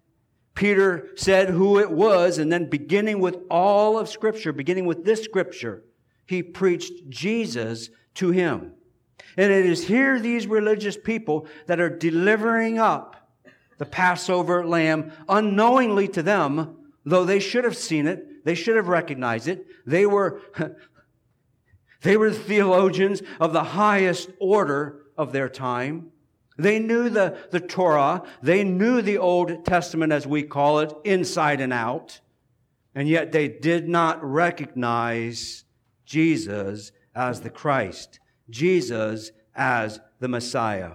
Peter 0.56 1.10
said 1.16 1.50
who 1.50 1.80
it 1.80 1.92
was, 1.92 2.38
and 2.38 2.52
then 2.52 2.70
beginning 2.70 3.20
with 3.20 3.38
all 3.50 3.98
of 3.98 4.08
scripture, 4.08 4.54
beginning 4.54 4.86
with 4.86 5.04
this 5.04 5.24
scripture, 5.24 5.84
he 6.26 6.44
preached 6.44 7.10
Jesus 7.10 7.90
to 8.16 8.30
him. 8.30 8.74
And 9.38 9.52
it 9.52 9.66
is 9.66 9.88
here 9.88 10.20
these 10.20 10.46
religious 10.46 10.96
people 10.96 11.48
that 11.66 11.80
are 11.80 11.90
delivering 11.90 12.78
up 12.78 13.23
the 13.84 13.90
Passover 13.90 14.66
lamb, 14.66 15.12
unknowingly 15.28 16.08
to 16.08 16.24
them, 16.24 16.78
though 17.04 17.26
they 17.26 17.42
should 17.42 17.66
have 17.66 17.76
seen 17.76 18.08
it, 18.08 18.46
they 18.46 18.56
should 18.56 18.78
have 18.78 18.88
recognized 18.88 19.50
it. 19.50 19.68
They 19.86 20.06
were, 20.06 20.40
they 22.02 22.16
were 22.16 22.32
theologians 22.32 23.22
of 23.42 23.52
the 23.52 23.66
highest 23.66 24.30
order 24.40 25.02
of 25.18 25.34
their 25.34 25.50
time. 25.50 26.14
They 26.58 26.80
knew 26.80 27.10
the, 27.10 27.38
the 27.52 27.60
Torah. 27.60 28.24
They 28.42 28.64
knew 28.64 29.02
the 29.02 29.18
Old 29.18 29.66
Testament, 29.66 30.14
as 30.14 30.26
we 30.26 30.44
call 30.44 30.80
it, 30.80 30.94
inside 31.04 31.60
and 31.60 31.74
out. 31.74 32.22
And 32.96 33.10
yet 33.10 33.34
they 33.34 33.50
did 33.50 33.90
not 33.90 34.24
recognize 34.24 35.66
Jesus 36.06 36.94
as 37.14 37.42
the 37.42 37.50
Christ, 37.50 38.22
Jesus 38.50 39.34
as 39.54 40.00
the 40.22 40.30
Messiah. 40.30 40.94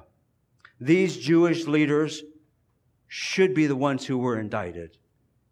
These 0.80 1.18
Jewish 1.18 1.66
leaders 1.66 2.23
should 3.09 3.55
be 3.55 3.67
the 3.67 3.77
ones 3.77 4.07
who 4.07 4.19
were 4.19 4.38
indicted. 4.38 4.99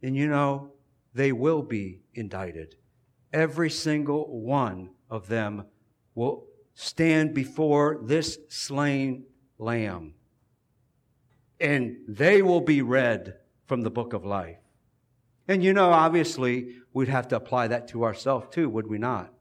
And 0.02 0.14
you 0.14 0.28
know, 0.28 0.72
they 1.14 1.32
will 1.32 1.62
be 1.62 2.00
indicted. 2.14 2.76
Every 3.32 3.70
single 3.70 4.40
one 4.40 4.90
of 5.10 5.28
them 5.28 5.64
will 6.14 6.44
stand 6.74 7.34
before 7.34 7.98
this 8.02 8.38
slain 8.48 9.24
lamb. 9.58 10.14
And 11.58 11.96
they 12.06 12.42
will 12.42 12.60
be 12.60 12.82
read 12.82 13.38
from 13.64 13.80
the 13.80 13.90
book 13.90 14.12
of 14.12 14.24
life. 14.24 14.58
And 15.48 15.64
you 15.64 15.72
know, 15.72 15.90
obviously, 15.90 16.76
we'd 16.92 17.08
have 17.08 17.28
to 17.28 17.36
apply 17.36 17.68
that 17.68 17.88
to 17.88 18.04
ourselves 18.04 18.48
too, 18.50 18.68
would 18.68 18.86
we 18.86 18.98
not? 18.98 19.32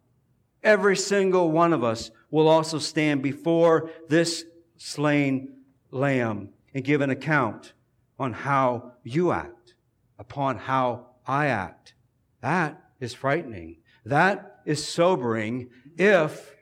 Every 0.64 0.96
single 0.96 1.52
one 1.52 1.74
of 1.74 1.84
us 1.84 2.10
will 2.32 2.48
also 2.48 2.80
stand 2.80 3.22
before 3.22 3.92
this 4.08 4.46
slain 4.78 5.58
lamb 5.92 6.50
and 6.74 6.84
give 6.84 7.02
an 7.02 7.10
account 7.10 7.74
on 8.20 8.34
how 8.34 8.94
you 9.04 9.32
act, 9.32 9.76
upon 10.18 10.58
how 10.58 11.08
I 11.28 11.48
act. 11.48 11.94
That 12.42 12.82
is 13.00 13.14
frightening. 13.14 13.78
That 14.06 14.62
is 14.66 14.86
sobering 14.86 15.70
if 15.98 16.56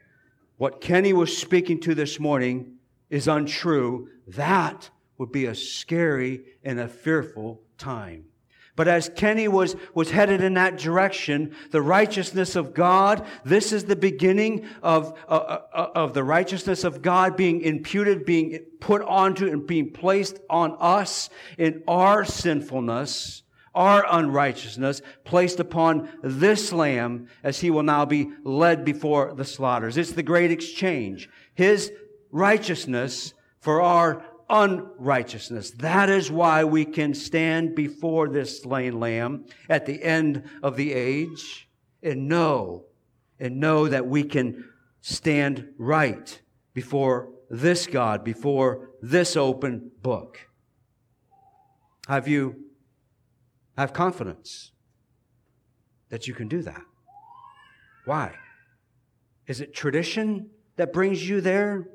what 0.58 0.82
Kenny 0.82 1.14
was 1.14 1.38
speaking 1.38 1.80
to 1.82 1.96
this 1.96 2.20
morning 2.20 2.76
is 3.10 3.28
untrue. 3.28 4.10
That 4.28 4.90
would 5.18 5.32
be 5.32 5.46
a 5.46 5.56
scary 5.56 6.44
and 6.64 6.80
a 6.80 6.88
fearful 6.88 7.62
time. 7.78 8.26
But 8.76 8.88
as 8.88 9.10
Kenny 9.16 9.48
was, 9.48 9.76
was 9.94 10.10
headed 10.10 10.42
in 10.42 10.56
that 10.56 10.78
direction, 10.78 11.56
the 11.70 11.82
righteousness 11.82 12.56
of 12.56 12.74
God, 12.74 13.26
this 13.46 13.72
is 13.72 13.86
the 13.86 13.96
beginning 13.96 14.66
of, 14.82 15.14
uh, 15.28 15.32
uh, 15.32 15.62
uh, 15.74 15.90
of 15.94 16.14
the 16.14 16.24
righteousness 16.24 16.84
of 16.84 17.04
God 17.04 17.38
being 17.38 17.62
imputed, 17.62 18.26
being 18.26 18.66
put 18.80 19.04
onto 19.04 19.48
and 19.48 19.68
being 19.68 19.92
placed 19.92 20.40
on 20.50 20.76
us 20.80 21.30
in 21.60 21.84
our 21.88 22.26
sinfulness, 22.26 23.44
our 23.76 24.06
unrighteousness, 24.10 25.04
placed 25.24 25.60
upon 25.60 26.10
this 26.24 26.74
lamb 26.74 27.28
as 27.44 27.60
he 27.60 27.70
will 27.70 27.84
now 27.84 28.06
be 28.06 28.32
led 28.44 28.84
before 28.84 29.36
the 29.36 29.46
slaughters. 29.46 29.98
It's 29.98 30.14
the 30.14 30.24
great 30.24 30.50
exchange. 30.50 31.30
His 31.54 31.92
righteousness 32.32 33.36
for 33.60 33.84
our 33.84 34.26
unrighteousness. 34.50 35.72
That 35.72 36.10
is 36.10 36.32
why 36.32 36.64
we 36.64 36.86
can 36.86 37.14
stand 37.14 37.76
before 37.76 38.30
this 38.30 38.62
slain 38.62 39.00
lamb 39.00 39.46
at 39.70 39.86
the 39.86 40.04
end 40.04 40.44
of 40.62 40.76
the 40.76 40.94
age 40.94 41.70
and 42.02 42.28
know, 42.28 42.86
and 43.40 43.60
know 43.60 43.88
that 43.88 44.08
we 44.08 44.24
can 44.24 44.66
stand 45.02 45.68
right 45.78 46.42
before 46.74 47.30
this 47.50 47.88
God, 47.88 48.24
before 48.24 48.90
this 49.02 49.36
open 49.36 49.92
book. 50.02 50.40
Have 52.08 52.28
you 52.28 52.56
have 53.78 53.94
confidence 53.94 54.72
that 56.10 56.28
you 56.28 56.34
can 56.34 56.48
do 56.48 56.62
that? 56.62 56.82
Why? 58.06 58.34
Is 59.48 59.62
it 59.62 59.74
tradition 59.74 60.50
that 60.76 60.94
brings 60.94 61.28
you 61.28 61.42
there? 61.42 61.88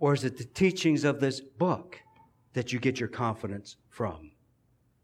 Or 0.00 0.14
is 0.14 0.24
it 0.24 0.38
the 0.38 0.44
teachings 0.44 1.04
of 1.04 1.20
this 1.20 1.40
book 1.40 2.00
that 2.54 2.72
you 2.72 2.80
get 2.80 2.98
your 2.98 3.08
confidence 3.08 3.76
from? 3.90 4.32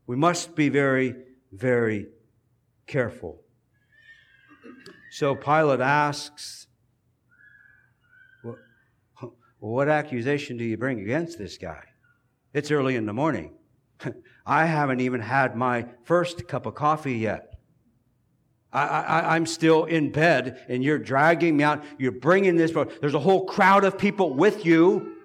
We 0.06 0.16
must 0.16 0.56
be 0.56 0.70
very, 0.70 1.14
very 1.52 2.06
careful. 2.86 3.42
So 5.12 5.34
Pilate 5.34 5.80
asks, 5.80 6.66
well, 8.42 8.56
What 9.58 9.88
accusation 9.88 10.56
do 10.56 10.64
you 10.64 10.78
bring 10.78 11.00
against 11.00 11.38
this 11.38 11.58
guy? 11.58 11.82
It's 12.54 12.70
early 12.70 12.96
in 12.96 13.04
the 13.04 13.12
morning. 13.12 13.52
I 14.46 14.64
haven't 14.64 15.00
even 15.00 15.20
had 15.20 15.56
my 15.56 15.86
first 16.04 16.48
cup 16.48 16.64
of 16.64 16.74
coffee 16.74 17.18
yet. 17.18 17.45
I, 18.85 19.37
am 19.37 19.47
still 19.47 19.85
in 19.85 20.12
bed 20.12 20.64
and 20.68 20.85
you're 20.85 20.99
dragging 20.99 21.56
me 21.56 21.64
out. 21.64 21.85
You're 21.99 22.12
bringing 22.12 22.56
this. 22.56 22.73
There's 23.00 23.14
a 23.14 23.18
whole 23.18 23.47
crowd 23.47 23.85
of 23.85 23.97
people 23.97 24.35
with 24.35 24.66
you. 24.66 25.16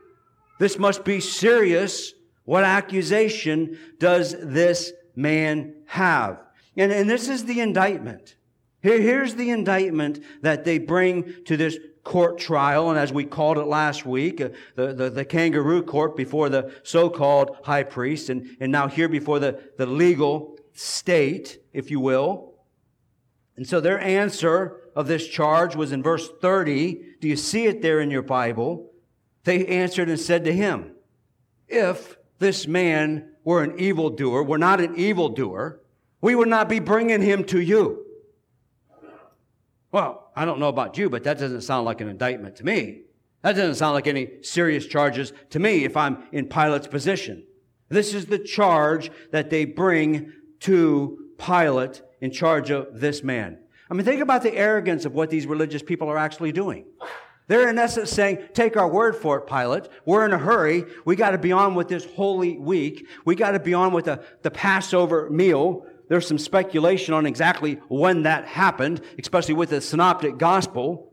This 0.59 0.79
must 0.79 1.03
be 1.03 1.19
serious. 1.19 2.13
What 2.45 2.63
accusation 2.63 3.77
does 3.99 4.35
this 4.39 4.93
man 5.15 5.75
have? 5.87 6.39
And, 6.77 6.91
and 6.91 7.09
this 7.09 7.27
is 7.27 7.45
the 7.45 7.59
indictment. 7.59 8.35
Here, 8.81 9.01
here's 9.01 9.35
the 9.35 9.49
indictment 9.49 10.23
that 10.41 10.63
they 10.63 10.79
bring 10.79 11.43
to 11.45 11.57
this 11.57 11.77
court 12.03 12.39
trial, 12.39 12.89
and 12.89 12.97
as 12.97 13.13
we 13.13 13.23
called 13.23 13.57
it 13.57 13.65
last 13.65 14.05
week, 14.05 14.41
uh, 14.41 14.49
the, 14.75 14.93
the, 14.93 15.09
the, 15.09 15.25
kangaroo 15.25 15.83
court 15.83 16.15
before 16.15 16.49
the 16.49 16.73
so-called 16.81 17.57
high 17.63 17.83
priest, 17.83 18.29
and, 18.29 18.57
and 18.59 18.71
now 18.71 18.87
here 18.87 19.07
before 19.07 19.37
the, 19.37 19.59
the 19.77 19.85
legal 19.85 20.57
state, 20.73 21.59
if 21.73 21.91
you 21.91 21.99
will. 21.99 22.50
And 23.55 23.67
so 23.67 23.79
their 23.79 23.99
answer 23.99 24.81
of 24.95 25.07
this 25.07 25.27
charge 25.27 25.75
was 25.75 25.91
in 25.91 26.03
verse 26.03 26.29
30. 26.41 27.15
Do 27.19 27.27
you 27.27 27.35
see 27.35 27.65
it 27.65 27.81
there 27.81 27.99
in 27.99 28.11
your 28.11 28.21
Bible? 28.21 28.91
They 29.43 29.65
answered 29.65 30.09
and 30.09 30.19
said 30.19 30.45
to 30.45 30.53
him, 30.53 30.95
If 31.67 32.17
this 32.39 32.67
man 32.67 33.31
were 33.43 33.63
an 33.63 33.79
evildoer, 33.79 34.43
were 34.43 34.57
not 34.57 34.81
an 34.81 34.95
evildoer, 34.95 35.81
we 36.21 36.35
would 36.35 36.47
not 36.47 36.69
be 36.69 36.79
bringing 36.79 37.21
him 37.21 37.43
to 37.45 37.59
you. 37.59 38.05
Well, 39.91 40.31
I 40.35 40.45
don't 40.45 40.59
know 40.59 40.69
about 40.69 40.97
you, 40.97 41.09
but 41.09 41.23
that 41.23 41.39
doesn't 41.39 41.61
sound 41.61 41.85
like 41.85 42.01
an 42.01 42.07
indictment 42.07 42.55
to 42.57 42.65
me. 42.65 43.01
That 43.41 43.55
doesn't 43.55 43.75
sound 43.75 43.95
like 43.95 44.07
any 44.07 44.41
serious 44.43 44.85
charges 44.85 45.33
to 45.49 45.59
me 45.59 45.83
if 45.83 45.97
I'm 45.97 46.23
in 46.31 46.47
Pilate's 46.47 46.87
position. 46.87 47.43
This 47.89 48.13
is 48.13 48.27
the 48.27 48.39
charge 48.39 49.11
that 49.31 49.49
they 49.49 49.65
bring 49.65 50.31
to 50.61 51.17
Pilate 51.37 52.01
in 52.21 52.31
charge 52.31 52.69
of 52.69 52.99
this 52.99 53.23
man. 53.23 53.57
I 53.89 53.93
mean, 53.93 54.05
think 54.05 54.21
about 54.21 54.43
the 54.43 54.55
arrogance 54.55 55.03
of 55.03 55.13
what 55.13 55.29
these 55.29 55.45
religious 55.45 55.83
people 55.83 56.07
are 56.07 56.17
actually 56.17 56.53
doing. 56.53 56.85
They're 57.47 57.69
in 57.69 57.77
essence 57.77 58.09
saying, 58.09 58.37
take 58.53 58.77
our 58.77 58.87
word 58.87 59.17
for 59.17 59.39
it, 59.39 59.47
Pilate. 59.47 59.89
We're 60.05 60.25
in 60.25 60.31
a 60.31 60.37
hurry. 60.37 60.85
We 61.03 61.17
got 61.17 61.31
to 61.31 61.37
be 61.37 61.51
on 61.51 61.75
with 61.75 61.89
this 61.89 62.05
holy 62.05 62.57
week. 62.57 63.07
We 63.25 63.35
got 63.35 63.51
to 63.51 63.59
be 63.59 63.73
on 63.73 63.91
with 63.91 64.05
the, 64.05 64.23
the 64.43 64.51
Passover 64.51 65.29
meal. 65.29 65.85
There's 66.07 66.25
some 66.25 66.37
speculation 66.37 67.13
on 67.13 67.25
exactly 67.25 67.81
when 67.89 68.23
that 68.23 68.45
happened, 68.45 69.01
especially 69.19 69.55
with 69.55 69.71
the 69.71 69.81
synoptic 69.81 70.37
gospel. 70.37 71.10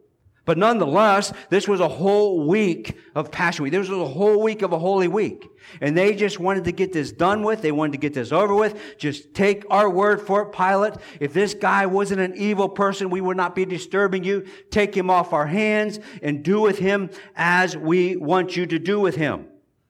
But 0.49 0.57
nonetheless, 0.57 1.35
this 1.51 1.69
was 1.69 1.81
a 1.81 1.89
whole 1.89 2.47
week 2.49 2.97
of 3.15 3.31
Passion 3.31 3.65
Week. 3.65 3.71
This 3.71 3.87
was 3.87 3.99
a 3.99 4.07
whole 4.07 4.43
week 4.43 4.63
of 4.63 4.73
a 4.73 4.79
Holy 4.79 5.07
Week. 5.07 5.47
And 5.83 5.95
they 5.95 6.15
just 6.15 6.41
wanted 6.41 6.65
to 6.65 6.73
get 6.73 6.91
this 6.91 7.13
done 7.13 7.43
with. 7.43 7.61
They 7.61 7.71
wanted 7.71 7.93
to 7.93 7.99
get 7.99 8.15
this 8.15 8.33
over 8.33 8.55
with. 8.55 8.97
Just 8.97 9.35
take 9.35 9.67
our 9.69 9.91
word 9.91 10.23
for 10.23 10.41
it, 10.45 10.53
Pilate. 10.53 10.95
If 11.21 11.35
this 11.35 11.53
guy 11.53 11.85
wasn't 11.85 12.23
an 12.23 12.35
evil 12.35 12.67
person, 12.67 13.11
we 13.11 13.21
would 13.21 13.37
not 13.37 13.55
be 13.55 13.67
disturbing 13.67 14.25
you. 14.25 14.47
Take 14.71 14.95
him 14.95 15.11
off 15.11 15.35
our 15.35 15.47
hands 15.47 16.01
and 16.23 16.43
do 16.43 16.63
with 16.63 16.79
him 16.79 17.11
as 17.37 17.77
we 17.77 18.17
want 18.17 18.57
you 18.57 18.65
to 18.65 18.79
do 18.79 18.99
with 18.99 19.17
him. 19.17 19.49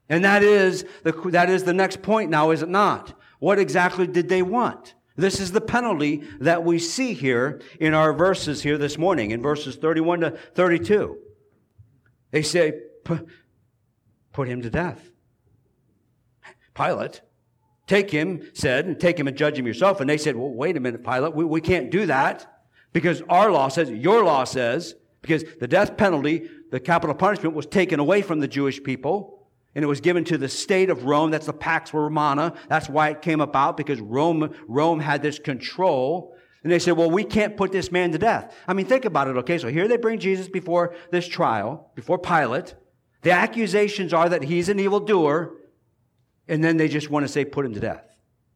And 0.09 0.25
that 0.25 0.43
is 0.43 0.83
the, 1.03 1.13
that 1.31 1.49
is 1.49 1.63
the 1.63 1.73
next 1.73 2.01
point 2.01 2.29
now, 2.31 2.51
is 2.51 2.63
it 2.63 2.67
not? 2.67 3.17
What 3.39 3.59
exactly 3.59 4.07
did 4.07 4.27
they 4.27 4.41
want? 4.41 4.93
This 5.19 5.39
is 5.39 5.51
the 5.51 5.61
penalty 5.61 6.23
that 6.39 6.63
we 6.63 6.79
see 6.79 7.13
here 7.13 7.61
in 7.79 7.93
our 7.93 8.13
verses 8.13 8.63
here 8.63 8.77
this 8.77 8.97
morning, 8.97 9.31
in 9.31 9.41
verses 9.41 9.75
31 9.75 10.21
to 10.21 10.31
32. 10.31 11.17
They 12.31 12.41
say, 12.41 12.73
put 13.03 14.47
him 14.47 14.61
to 14.61 14.69
death. 14.69 15.11
Pilate, 16.73 17.21
take 17.87 18.11
him, 18.11 18.49
said, 18.53 18.85
and 18.85 18.99
take 18.99 19.19
him 19.19 19.27
and 19.27 19.35
judge 19.35 19.59
him 19.59 19.67
yourself. 19.67 19.99
And 19.99 20.09
they 20.09 20.17
said, 20.17 20.35
well, 20.35 20.49
wait 20.49 20.77
a 20.77 20.79
minute, 20.79 21.03
Pilate, 21.03 21.35
we, 21.35 21.43
we 21.43 21.59
can't 21.59 21.91
do 21.91 22.05
that 22.05 22.61
because 22.93 23.21
our 23.27 23.51
law 23.51 23.67
says, 23.67 23.89
your 23.89 24.23
law 24.23 24.45
says, 24.45 24.95
because 25.21 25.43
the 25.59 25.67
death 25.67 25.97
penalty, 25.97 26.49
the 26.71 26.79
capital 26.79 27.15
punishment 27.15 27.55
was 27.55 27.65
taken 27.65 27.99
away 27.99 28.21
from 28.21 28.39
the 28.39 28.47
Jewish 28.47 28.81
people 28.81 29.38
and 29.75 29.83
it 29.83 29.87
was 29.87 30.01
given 30.01 30.23
to 30.25 30.37
the 30.37 30.49
state 30.49 30.89
of 30.89 31.05
Rome. 31.05 31.31
That's 31.31 31.45
the 31.45 31.53
Pax 31.53 31.93
Romana. 31.93 32.53
That's 32.67 32.89
why 32.89 33.09
it 33.09 33.21
came 33.21 33.39
about 33.39 33.77
because 33.77 34.01
Rome, 34.01 34.53
Rome 34.67 34.99
had 34.99 35.21
this 35.21 35.39
control. 35.39 36.35
And 36.63 36.71
they 36.71 36.79
said, 36.79 36.97
well, 36.97 37.09
we 37.09 37.23
can't 37.23 37.55
put 37.55 37.71
this 37.71 37.91
man 37.91 38.11
to 38.11 38.17
death. 38.17 38.53
I 38.67 38.73
mean, 38.73 38.85
think 38.85 39.05
about 39.05 39.27
it. 39.27 39.37
Okay. 39.37 39.57
So 39.57 39.69
here 39.69 39.87
they 39.87 39.97
bring 39.97 40.19
Jesus 40.19 40.49
before 40.49 40.95
this 41.11 41.27
trial, 41.27 41.91
before 41.95 42.17
Pilate. 42.17 42.75
The 43.21 43.31
accusations 43.31 44.13
are 44.13 44.27
that 44.29 44.43
he's 44.43 44.69
an 44.69 44.79
evildoer 44.79 45.55
And 46.47 46.63
then 46.63 46.77
they 46.77 46.87
just 46.87 47.09
want 47.09 47.25
to 47.25 47.31
say, 47.31 47.45
put 47.45 47.65
him 47.65 47.73
to 47.75 47.79
death. 47.79 48.03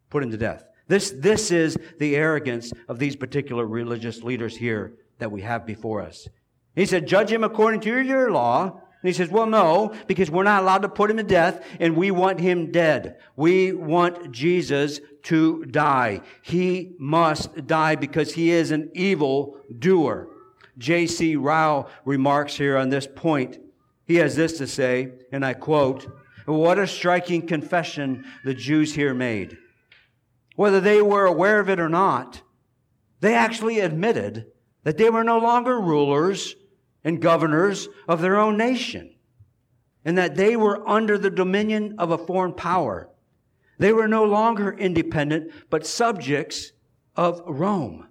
Put 0.10 0.24
him 0.24 0.32
to 0.32 0.38
death. 0.38 0.66
This, 0.88 1.12
this 1.12 1.52
is 1.52 1.78
the 2.00 2.16
arrogance 2.16 2.74
of 2.90 3.00
these 3.00 3.16
particular 3.16 3.66
religious 3.66 4.24
leaders 4.24 4.58
here 4.58 4.96
that 5.20 5.32
we 5.32 5.42
have 5.42 5.66
before 5.66 6.02
us. 6.02 6.28
He 6.76 6.86
said, 6.86 7.08
judge 7.08 7.32
him 7.32 7.44
according 7.44 7.82
to 7.82 8.02
your 8.02 8.32
law. 8.32 8.82
And 9.04 9.10
he 9.10 9.14
says, 9.14 9.28
well, 9.28 9.46
no, 9.46 9.94
because 10.08 10.32
we're 10.32 10.44
not 10.44 10.64
allowed 10.64 10.84
to 10.84 10.90
put 10.90 11.12
him 11.12 11.18
to 11.18 11.24
death 11.24 11.66
and 11.82 11.98
we 11.98 12.10
want 12.10 12.40
him 12.40 12.72
dead. 12.72 13.18
We 13.36 13.74
want 13.74 14.32
Jesus 14.32 15.02
to 15.24 15.66
die. 15.66 16.22
He 16.42 16.96
must 16.98 17.68
die 17.68 17.96
because 17.96 18.34
he 18.34 18.52
is 18.52 18.72
an 18.72 18.90
evil 18.94 19.58
doer. 19.78 20.30
J.C. 20.78 21.36
Ryle 21.36 21.90
remarks 22.06 22.56
here 22.56 22.78
on 22.78 22.88
this 22.88 23.06
point. 23.06 23.60
He 24.06 24.16
has 24.16 24.38
this 24.38 24.58
to 24.60 24.68
say, 24.68 25.12
and 25.34 25.46
I 25.46 25.54
quote, 25.54 26.08
what 26.46 26.80
a 26.80 26.88
striking 26.88 27.46
confession 27.46 28.24
the 28.46 28.54
Jews 28.54 28.96
here 28.96 29.14
made. 29.14 29.58
Whether 30.56 30.80
they 30.80 31.02
were 31.02 31.26
aware 31.26 31.60
of 31.60 31.70
it 31.70 31.80
or 31.80 31.90
not, 31.90 32.42
they 33.20 33.36
actually 33.36 33.82
admitted 33.82 34.48
that 34.84 34.98
they 34.98 35.10
were 35.10 35.26
no 35.26 35.40
longer 35.40 35.80
rulers 35.80 36.56
and 37.04 37.22
governors 37.22 37.90
of 38.08 38.22
their 38.22 38.38
own 38.38 38.58
nation, 38.58 39.16
and 40.06 40.18
that 40.18 40.36
they 40.36 40.56
were 40.56 40.88
under 40.88 41.18
the 41.18 41.30
dominion 41.30 41.96
of 41.98 42.12
a 42.12 42.18
foreign 42.18 42.54
power. 42.54 43.10
They 43.78 43.92
were 43.92 44.08
no 44.08 44.24
longer 44.24 44.72
independent, 44.72 45.52
but 45.70 45.86
subjects 45.86 46.72
of 47.16 47.42
Rome. 47.46 48.08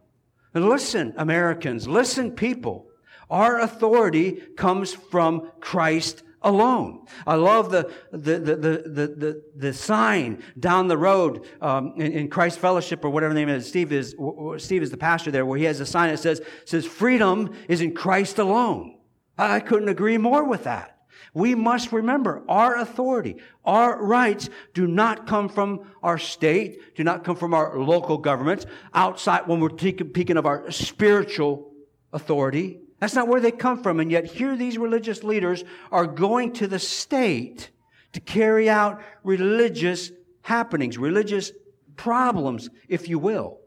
And 0.54 0.68
listen, 0.68 1.14
Americans, 1.16 1.88
listen, 1.88 2.32
people. 2.32 2.88
Our 3.30 3.60
authority 3.60 4.42
comes 4.56 4.92
from 4.92 5.50
Christ 5.60 6.22
alone. 6.44 7.06
I 7.26 7.34
love 7.34 7.70
the, 7.70 7.90
the, 8.10 8.38
the, 8.38 8.56
the, 8.56 8.82
the, 8.86 9.42
the 9.56 9.72
sign 9.72 10.42
down 10.58 10.88
the 10.88 10.98
road 10.98 11.46
um, 11.60 11.94
in, 11.96 12.12
in, 12.12 12.28
Christ 12.28 12.58
Fellowship 12.58 13.04
or 13.04 13.10
whatever 13.10 13.34
the 13.34 13.40
name 13.40 13.48
is. 13.48 13.66
Steve 13.66 13.92
is, 13.92 14.14
Steve 14.58 14.82
is 14.82 14.90
the 14.90 14.96
pastor 14.96 15.30
there 15.30 15.46
where 15.46 15.58
he 15.58 15.64
has 15.64 15.80
a 15.80 15.86
sign 15.86 16.10
that 16.10 16.18
says, 16.18 16.42
says 16.64 16.86
freedom 16.86 17.54
is 17.68 17.80
in 17.80 17.94
Christ 17.94 18.38
alone. 18.38 18.98
I 19.38 19.60
couldn't 19.60 19.88
agree 19.88 20.18
more 20.18 20.44
with 20.44 20.64
that. 20.64 20.98
We 21.34 21.54
must 21.54 21.92
remember 21.92 22.42
our 22.48 22.76
authority, 22.76 23.36
our 23.64 24.04
rights 24.04 24.50
do 24.74 24.86
not 24.86 25.26
come 25.26 25.48
from 25.48 25.90
our 26.02 26.18
state, 26.18 26.94
do 26.94 27.04
not 27.04 27.24
come 27.24 27.36
from 27.36 27.54
our 27.54 27.78
local 27.78 28.18
governments, 28.18 28.66
outside 28.92 29.46
when 29.46 29.60
we're 29.60 29.76
speaking 29.78 30.36
of 30.36 30.44
our 30.44 30.70
spiritual 30.70 31.72
authority. 32.12 32.81
That's 33.02 33.16
not 33.16 33.26
where 33.26 33.40
they 33.40 33.50
come 33.50 33.82
from. 33.82 33.98
And 33.98 34.12
yet 34.12 34.26
here 34.26 34.56
these 34.56 34.78
religious 34.78 35.24
leaders 35.24 35.64
are 35.90 36.06
going 36.06 36.52
to 36.52 36.68
the 36.68 36.78
state 36.78 37.70
to 38.12 38.20
carry 38.20 38.70
out 38.70 39.02
religious 39.24 40.12
happenings, 40.42 40.96
religious 40.98 41.50
problems, 41.96 42.70
if 42.86 43.08
you 43.08 43.18
will. 43.18 43.58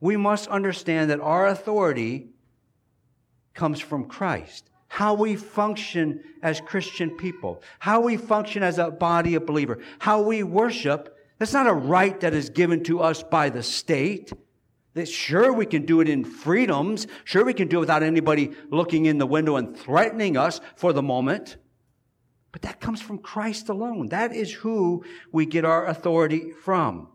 We 0.00 0.18
must 0.18 0.48
understand 0.48 1.08
that 1.08 1.20
our 1.20 1.46
authority 1.46 2.28
comes 3.54 3.80
from 3.80 4.04
Christ. 4.04 4.68
How 4.88 5.14
we 5.14 5.34
function 5.34 6.20
as 6.42 6.60
Christian 6.60 7.16
people, 7.16 7.62
how 7.78 8.02
we 8.02 8.18
function 8.18 8.62
as 8.62 8.76
a 8.76 8.90
body 8.90 9.34
of 9.34 9.46
believer, 9.46 9.78
how 9.98 10.20
we 10.20 10.42
worship, 10.42 11.16
that's 11.38 11.54
not 11.54 11.66
a 11.66 11.72
right 11.72 12.20
that 12.20 12.34
is 12.34 12.50
given 12.50 12.84
to 12.84 13.00
us 13.00 13.22
by 13.22 13.48
the 13.48 13.62
state. 13.62 14.30
That 14.94 15.08
sure, 15.08 15.52
we 15.52 15.66
can 15.66 15.84
do 15.86 16.00
it 16.00 16.08
in 16.08 16.24
freedoms. 16.24 17.08
Sure, 17.24 17.44
we 17.44 17.52
can 17.52 17.66
do 17.66 17.78
it 17.78 17.80
without 17.80 18.04
anybody 18.04 18.52
looking 18.70 19.06
in 19.06 19.18
the 19.18 19.26
window 19.26 19.56
and 19.56 19.76
threatening 19.76 20.36
us 20.36 20.60
for 20.76 20.92
the 20.92 21.02
moment. 21.02 21.56
But 22.52 22.62
that 22.62 22.80
comes 22.80 23.02
from 23.02 23.18
Christ 23.18 23.68
alone. 23.68 24.10
That 24.10 24.32
is 24.32 24.52
who 24.52 25.04
we 25.32 25.46
get 25.46 25.64
our 25.64 25.86
authority 25.86 26.52
from. 26.52 27.08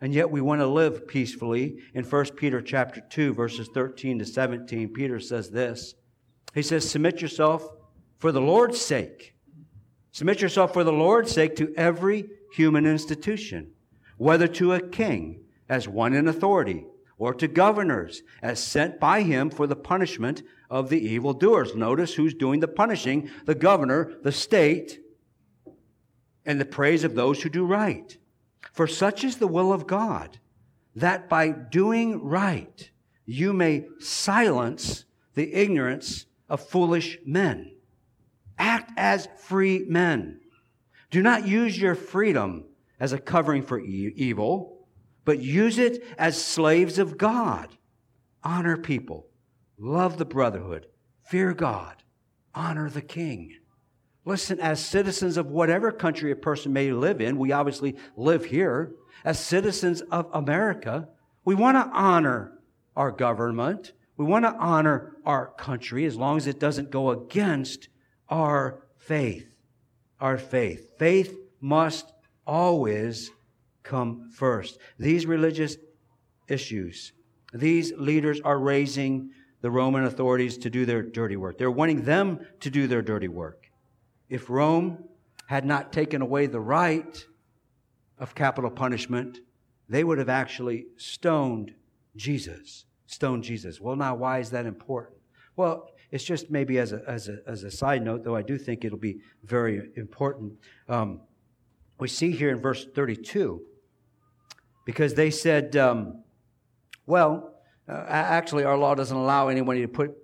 And 0.00 0.12
yet 0.12 0.28
we 0.28 0.40
want 0.40 0.60
to 0.60 0.66
live 0.66 1.06
peacefully. 1.06 1.78
In 1.94 2.04
1 2.04 2.24
Peter 2.36 2.60
chapter 2.60 3.00
2, 3.00 3.32
verses 3.32 3.68
13 3.72 4.18
to 4.18 4.26
17, 4.26 4.88
Peter 4.92 5.20
says 5.20 5.50
this. 5.50 5.94
He 6.52 6.62
says, 6.62 6.90
Submit 6.90 7.22
yourself 7.22 7.68
for 8.18 8.32
the 8.32 8.40
Lord's 8.40 8.80
sake. 8.80 9.36
Submit 10.10 10.40
yourself 10.40 10.72
for 10.72 10.82
the 10.82 10.92
Lord's 10.92 11.30
sake 11.30 11.54
to 11.56 11.72
every 11.76 12.26
human 12.52 12.86
institution, 12.86 13.70
whether 14.16 14.48
to 14.48 14.72
a 14.72 14.80
king 14.80 15.44
as 15.68 15.88
one 15.88 16.12
in 16.14 16.26
authority 16.26 16.86
or 17.18 17.34
to 17.34 17.48
governors 17.48 18.22
as 18.42 18.62
sent 18.62 18.98
by 18.98 19.22
him 19.22 19.50
for 19.50 19.66
the 19.66 19.76
punishment 19.76 20.42
of 20.70 20.88
the 20.88 21.00
evildoers. 21.00 21.74
Notice 21.74 22.14
who's 22.14 22.34
doing 22.34 22.60
the 22.60 22.68
punishing 22.68 23.30
the 23.44 23.54
governor, 23.54 24.14
the 24.22 24.32
state, 24.32 25.00
and 26.44 26.60
the 26.60 26.64
praise 26.64 27.04
of 27.04 27.14
those 27.14 27.42
who 27.42 27.48
do 27.48 27.64
right. 27.64 28.16
For 28.72 28.86
such 28.86 29.24
is 29.24 29.36
the 29.36 29.46
will 29.46 29.72
of 29.72 29.86
God, 29.86 30.38
that 30.96 31.28
by 31.28 31.50
doing 31.50 32.22
right 32.22 32.90
you 33.24 33.52
may 33.52 33.86
silence 34.00 35.04
the 35.34 35.54
ignorance 35.54 36.26
of 36.48 36.66
foolish 36.66 37.18
men. 37.24 37.72
Act 38.58 38.92
as 38.96 39.28
free 39.38 39.84
men. 39.88 40.40
Do 41.10 41.22
not 41.22 41.46
use 41.46 41.80
your 41.80 41.94
freedom 41.94 42.64
as 43.00 43.12
a 43.12 43.18
covering 43.18 43.62
for 43.62 43.80
e- 43.80 44.12
evil 44.16 44.73
but 45.24 45.40
use 45.40 45.78
it 45.78 46.04
as 46.18 46.42
slaves 46.42 46.98
of 46.98 47.18
God. 47.18 47.68
Honor 48.42 48.76
people, 48.76 49.26
love 49.78 50.18
the 50.18 50.24
brotherhood, 50.24 50.86
fear 51.22 51.54
God, 51.54 52.02
honor 52.54 52.90
the 52.90 53.02
king. 53.02 53.56
Listen, 54.26 54.58
as 54.60 54.84
citizens 54.84 55.36
of 55.36 55.50
whatever 55.50 55.92
country 55.92 56.30
a 56.30 56.36
person 56.36 56.72
may 56.72 56.92
live 56.92 57.20
in, 57.20 57.38
we 57.38 57.52
obviously 57.52 57.96
live 58.16 58.46
here. 58.46 58.94
As 59.24 59.38
citizens 59.38 60.00
of 60.02 60.28
America, 60.32 61.08
we 61.44 61.54
want 61.54 61.76
to 61.76 61.96
honor 61.96 62.58
our 62.96 63.10
government. 63.10 63.92
We 64.16 64.24
want 64.24 64.44
to 64.44 64.54
honor 64.54 65.16
our 65.26 65.48
country 65.58 66.04
as 66.06 66.16
long 66.16 66.36
as 66.36 66.46
it 66.46 66.58
doesn't 66.58 66.90
go 66.90 67.10
against 67.10 67.88
our 68.28 68.86
faith. 68.96 69.46
Our 70.20 70.38
faith. 70.38 70.98
Faith 70.98 71.36
must 71.60 72.12
always 72.46 73.30
come 73.84 74.30
first. 74.30 74.78
These 74.98 75.26
religious 75.26 75.76
issues, 76.48 77.12
these 77.52 77.92
leaders 77.92 78.40
are 78.40 78.58
raising 78.58 79.30
the 79.60 79.70
Roman 79.70 80.04
authorities 80.04 80.58
to 80.58 80.70
do 80.70 80.84
their 80.84 81.02
dirty 81.02 81.36
work. 81.36 81.56
They're 81.56 81.70
wanting 81.70 82.02
them 82.02 82.40
to 82.60 82.70
do 82.70 82.86
their 82.86 83.02
dirty 83.02 83.28
work. 83.28 83.70
If 84.28 84.50
Rome 84.50 85.04
had 85.46 85.64
not 85.64 85.92
taken 85.92 86.20
away 86.20 86.46
the 86.46 86.60
right 86.60 87.24
of 88.18 88.34
capital 88.34 88.70
punishment, 88.70 89.38
they 89.88 90.04
would 90.04 90.18
have 90.18 90.28
actually 90.28 90.86
stoned 90.96 91.74
Jesus. 92.16 92.86
Stoned 93.06 93.44
Jesus. 93.44 93.80
Well, 93.80 93.96
now, 93.96 94.14
why 94.14 94.38
is 94.38 94.50
that 94.50 94.66
important? 94.66 95.18
Well, 95.56 95.88
it's 96.10 96.24
just 96.24 96.50
maybe 96.50 96.78
as 96.78 96.92
a, 96.92 97.02
as 97.06 97.28
a, 97.28 97.38
as 97.46 97.64
a 97.64 97.70
side 97.70 98.02
note, 98.02 98.24
though 98.24 98.36
I 98.36 98.42
do 98.42 98.58
think 98.58 98.84
it'll 98.84 98.98
be 98.98 99.20
very 99.44 99.90
important. 99.96 100.54
Um, 100.88 101.20
we 101.98 102.08
see 102.08 102.32
here 102.32 102.50
in 102.50 102.60
verse 102.60 102.86
32 102.94 103.62
because 104.84 105.14
they 105.14 105.30
said, 105.30 105.76
um, 105.76 106.22
well, 107.06 107.54
uh, 107.88 108.04
actually, 108.06 108.64
our 108.64 108.76
law 108.76 108.94
doesn't 108.94 109.16
allow 109.16 109.48
anyone 109.48 109.76
to 109.76 109.88
put, 109.88 110.16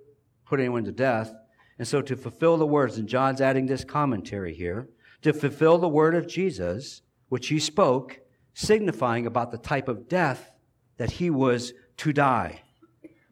put 0.45 0.59
anyone 0.59 0.83
to 0.85 0.91
death. 0.91 1.33
And 1.77 1.87
so, 1.87 2.01
to 2.01 2.15
fulfill 2.15 2.57
the 2.57 2.65
words, 2.65 2.97
and 2.97 3.07
John's 3.07 3.41
adding 3.41 3.65
this 3.65 3.83
commentary 3.83 4.53
here, 4.53 4.89
to 5.21 5.33
fulfill 5.33 5.77
the 5.77 5.87
word 5.87 6.15
of 6.15 6.27
Jesus, 6.27 7.01
which 7.29 7.47
he 7.47 7.59
spoke, 7.59 8.19
signifying 8.53 9.25
about 9.25 9.51
the 9.51 9.57
type 9.57 9.87
of 9.87 10.07
death 10.07 10.51
that 10.97 11.11
he 11.11 11.29
was 11.29 11.73
to 11.97 12.13
die. 12.13 12.61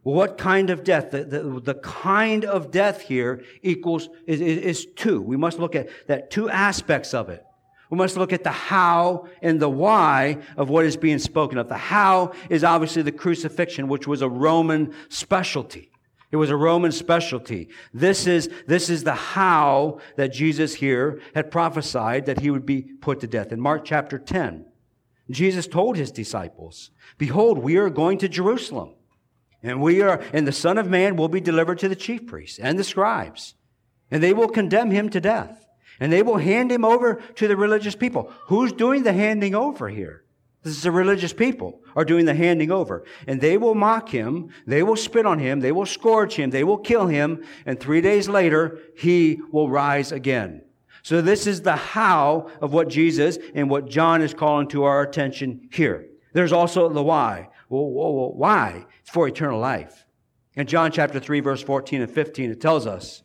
Well, 0.04 0.16
what 0.16 0.38
kind 0.38 0.70
of 0.70 0.84
death? 0.84 1.12
The, 1.12 1.24
the, 1.24 1.62
the 1.62 1.74
kind 1.76 2.46
of 2.46 2.72
death 2.72 3.02
here 3.02 3.44
equals 3.62 4.10
is, 4.26 4.42
is, 4.42 4.58
is 4.60 4.88
two. 4.96 5.22
We 5.22 5.38
must 5.38 5.60
look 5.60 5.76
at 5.76 5.90
that 6.08 6.32
two 6.32 6.50
aspects 6.50 7.14
of 7.14 7.30
it. 7.30 7.44
We 7.90 7.98
must 7.98 8.18
look 8.18 8.32
at 8.32 8.44
the 8.44 8.52
how 8.52 9.28
and 9.42 9.60
the 9.60 9.70
why 9.70 10.38
of 10.56 10.70
what 10.70 10.86
is 10.86 10.96
being 10.96 11.18
spoken 11.18 11.58
of. 11.58 11.70
The 11.70 11.78
how 11.78 12.34
is 12.50 12.64
obviously 12.64 13.02
the 13.02 13.12
crucifixion, 13.12 13.88
which 13.88 14.08
was 14.08 14.22
a 14.22 14.30
Roman 14.30 14.94
specialty. 15.10 15.92
It 16.32 16.36
was 16.36 16.52
a 16.52 16.56
Roman 16.56 16.92
specialty. 16.92 17.70
This 17.92 18.28
is, 18.28 18.50
this 18.68 18.92
is 18.92 19.04
the 19.04 19.16
how 19.16 20.00
that 20.18 20.32
Jesus 20.32 20.76
here 20.76 21.20
had 21.34 21.50
prophesied 21.50 22.28
that 22.28 22.42
he 22.42 22.52
would 22.52 22.68
be 22.68 22.84
put 22.84 23.20
to 23.22 23.28
death. 23.28 23.52
In 23.52 23.60
Mark 23.60 23.84
chapter 23.86 24.20
10, 24.20 24.66
Jesus 25.32 25.66
told 25.66 25.98
his 25.98 26.12
disciples, 26.12 26.92
Behold, 27.18 27.58
we 27.58 27.78
are 27.78 27.90
going 27.90 28.20
to 28.20 28.30
Jerusalem, 28.30 28.94
and 29.64 29.82
we 29.82 30.04
are, 30.04 30.22
and 30.32 30.48
the 30.48 30.52
Son 30.52 30.78
of 30.78 30.88
Man 30.88 31.16
will 31.16 31.28
be 31.28 31.42
delivered 31.42 31.80
to 31.80 31.90
the 31.90 31.96
chief 31.96 32.28
priests 32.28 32.60
and 32.60 32.78
the 32.78 32.84
scribes, 32.84 33.56
and 34.12 34.22
they 34.22 34.34
will 34.34 34.48
condemn 34.48 34.92
him 34.92 35.10
to 35.10 35.20
death 35.20 35.66
and 36.00 36.12
they 36.12 36.24
will 36.24 36.38
hand 36.38 36.72
him 36.72 36.86
over 36.86 37.16
to 37.36 37.48
the 37.48 37.58
religious 37.58 37.96
people. 37.96 38.32
Who's 38.46 38.72
doing 38.72 39.04
the 39.04 39.14
handing 39.14 39.56
over 39.56 39.90
here? 39.90 40.24
This 40.64 40.76
is 40.76 40.84
the 40.84 40.92
religious 40.92 41.32
people 41.32 41.82
are 41.96 42.04
doing 42.04 42.26
the 42.26 42.34
handing 42.34 42.70
over. 42.70 43.06
And 43.28 43.40
they 43.40 43.58
will 43.58 43.76
mock 43.76 44.10
him. 44.10 44.50
They 44.68 44.84
will 44.84 44.98
spit 44.98 45.26
on 45.26 45.40
him. 45.40 45.62
They 45.62 45.72
will 45.72 45.86
scourge 45.86 46.34
him. 46.34 46.50
They 46.50 46.66
will 46.66 46.78
kill 46.78 47.08
him. 47.08 47.46
And 47.66 47.80
three 47.80 48.02
days 48.02 48.28
later, 48.28 48.80
he 48.98 49.40
will 49.52 49.70
rise 49.70 50.12
again. 50.12 50.64
So 51.02 51.22
this 51.22 51.48
is 51.48 51.62
the 51.62 51.78
how 51.78 52.50
of 52.62 52.74
what 52.74 52.90
Jesus 52.90 53.38
and 53.56 53.70
what 53.70 53.88
John 53.90 54.22
is 54.22 54.34
calling 54.34 54.68
to 54.70 54.84
our 54.84 55.02
attention 55.02 55.70
here. 55.72 56.08
There's 56.34 56.52
also 56.52 56.90
the 56.90 57.04
why. 57.04 57.50
Well, 57.70 58.34
why? 58.34 58.86
It's 59.02 59.10
for 59.10 59.28
eternal 59.28 59.60
life. 59.60 60.06
In 60.56 60.68
John 60.68 60.92
chapter 60.92 61.20
3, 61.22 61.40
verse 61.40 61.64
14 61.64 62.02
and 62.02 62.12
15, 62.12 62.52
it 62.52 62.60
tells 62.60 62.86
us 62.86 63.24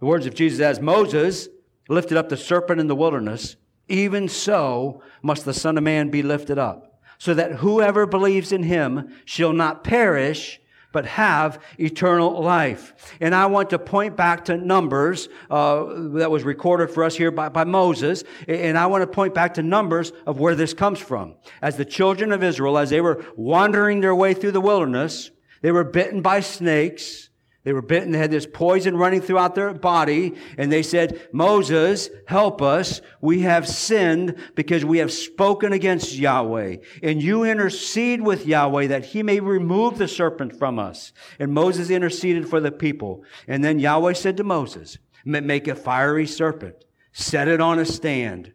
the 0.00 0.06
words 0.06 0.26
of 0.26 0.34
Jesus 0.34 0.60
as 0.60 0.80
Moses 0.80 1.48
lifted 1.88 2.16
up 2.16 2.28
the 2.28 2.36
serpent 2.36 2.80
in 2.80 2.86
the 2.86 2.96
wilderness, 2.96 3.56
even 3.88 4.28
so 4.28 5.02
must 5.22 5.44
the 5.44 5.54
Son 5.54 5.78
of 5.78 5.84
Man 5.84 6.10
be 6.10 6.22
lifted 6.22 6.58
up, 6.58 7.00
so 7.18 7.34
that 7.34 7.52
whoever 7.52 8.06
believes 8.06 8.52
in 8.52 8.64
him 8.64 9.14
shall 9.24 9.52
not 9.52 9.84
perish, 9.84 10.60
but 10.92 11.04
have 11.04 11.62
eternal 11.78 12.42
life. 12.42 12.94
And 13.20 13.34
I 13.34 13.46
want 13.46 13.68
to 13.70 13.78
point 13.78 14.16
back 14.16 14.46
to 14.46 14.56
Numbers 14.56 15.28
uh, 15.50 15.84
that 16.14 16.30
was 16.30 16.42
recorded 16.42 16.88
for 16.90 17.04
us 17.04 17.14
here 17.14 17.30
by, 17.30 17.50
by 17.50 17.64
Moses. 17.64 18.24
And 18.48 18.78
I 18.78 18.86
want 18.86 19.02
to 19.02 19.06
point 19.06 19.34
back 19.34 19.54
to 19.54 19.62
Numbers 19.62 20.12
of 20.24 20.40
where 20.40 20.54
this 20.54 20.72
comes 20.72 20.98
from. 20.98 21.34
As 21.60 21.76
the 21.76 21.84
children 21.84 22.32
of 22.32 22.42
Israel, 22.42 22.78
as 22.78 22.88
they 22.88 23.02
were 23.02 23.22
wandering 23.36 24.00
their 24.00 24.14
way 24.14 24.32
through 24.32 24.52
the 24.52 24.60
wilderness, 24.60 25.30
they 25.60 25.70
were 25.70 25.84
bitten 25.84 26.22
by 26.22 26.40
snakes. 26.40 27.25
They 27.66 27.72
were 27.72 27.82
bitten, 27.82 28.12
they 28.12 28.18
had 28.18 28.30
this 28.30 28.46
poison 28.46 28.96
running 28.96 29.20
throughout 29.20 29.56
their 29.56 29.74
body, 29.74 30.36
and 30.56 30.70
they 30.70 30.84
said, 30.84 31.28
Moses, 31.32 32.08
help 32.28 32.62
us. 32.62 33.00
We 33.20 33.40
have 33.40 33.66
sinned 33.66 34.36
because 34.54 34.84
we 34.84 34.98
have 34.98 35.12
spoken 35.12 35.72
against 35.72 36.14
Yahweh. 36.14 36.76
And 37.02 37.20
you 37.20 37.42
intercede 37.42 38.20
with 38.20 38.46
Yahweh 38.46 38.86
that 38.86 39.06
he 39.06 39.24
may 39.24 39.40
remove 39.40 39.98
the 39.98 40.06
serpent 40.06 40.56
from 40.56 40.78
us. 40.78 41.12
And 41.40 41.52
Moses 41.52 41.90
interceded 41.90 42.48
for 42.48 42.60
the 42.60 42.70
people. 42.70 43.24
And 43.48 43.64
then 43.64 43.80
Yahweh 43.80 44.12
said 44.12 44.36
to 44.36 44.44
Moses, 44.44 44.98
make 45.24 45.66
a 45.66 45.74
fiery 45.74 46.28
serpent, 46.28 46.84
set 47.10 47.48
it 47.48 47.60
on 47.60 47.80
a 47.80 47.84
stand. 47.84 48.52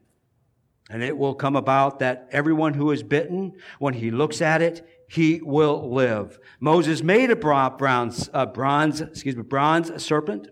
And 0.90 1.04
it 1.04 1.18
will 1.18 1.36
come 1.36 1.58
about 1.58 2.00
that 2.00 2.30
everyone 2.32 2.76
who 2.76 2.92
is 2.92 3.04
bitten, 3.04 3.58
when 3.78 3.96
he 3.96 4.10
looks 4.10 4.42
at 4.42 4.62
it, 4.62 4.88
he 5.12 5.42
will 5.44 5.92
live. 5.92 6.40
Moses 6.62 7.04
made 7.04 7.30
a 7.32 7.36
bronze, 7.36 8.30
a 8.34 8.48
bronze, 8.48 9.02
excuse 9.02 9.36
me, 9.36 9.44
bronze 9.44 9.92
serpent, 10.02 10.48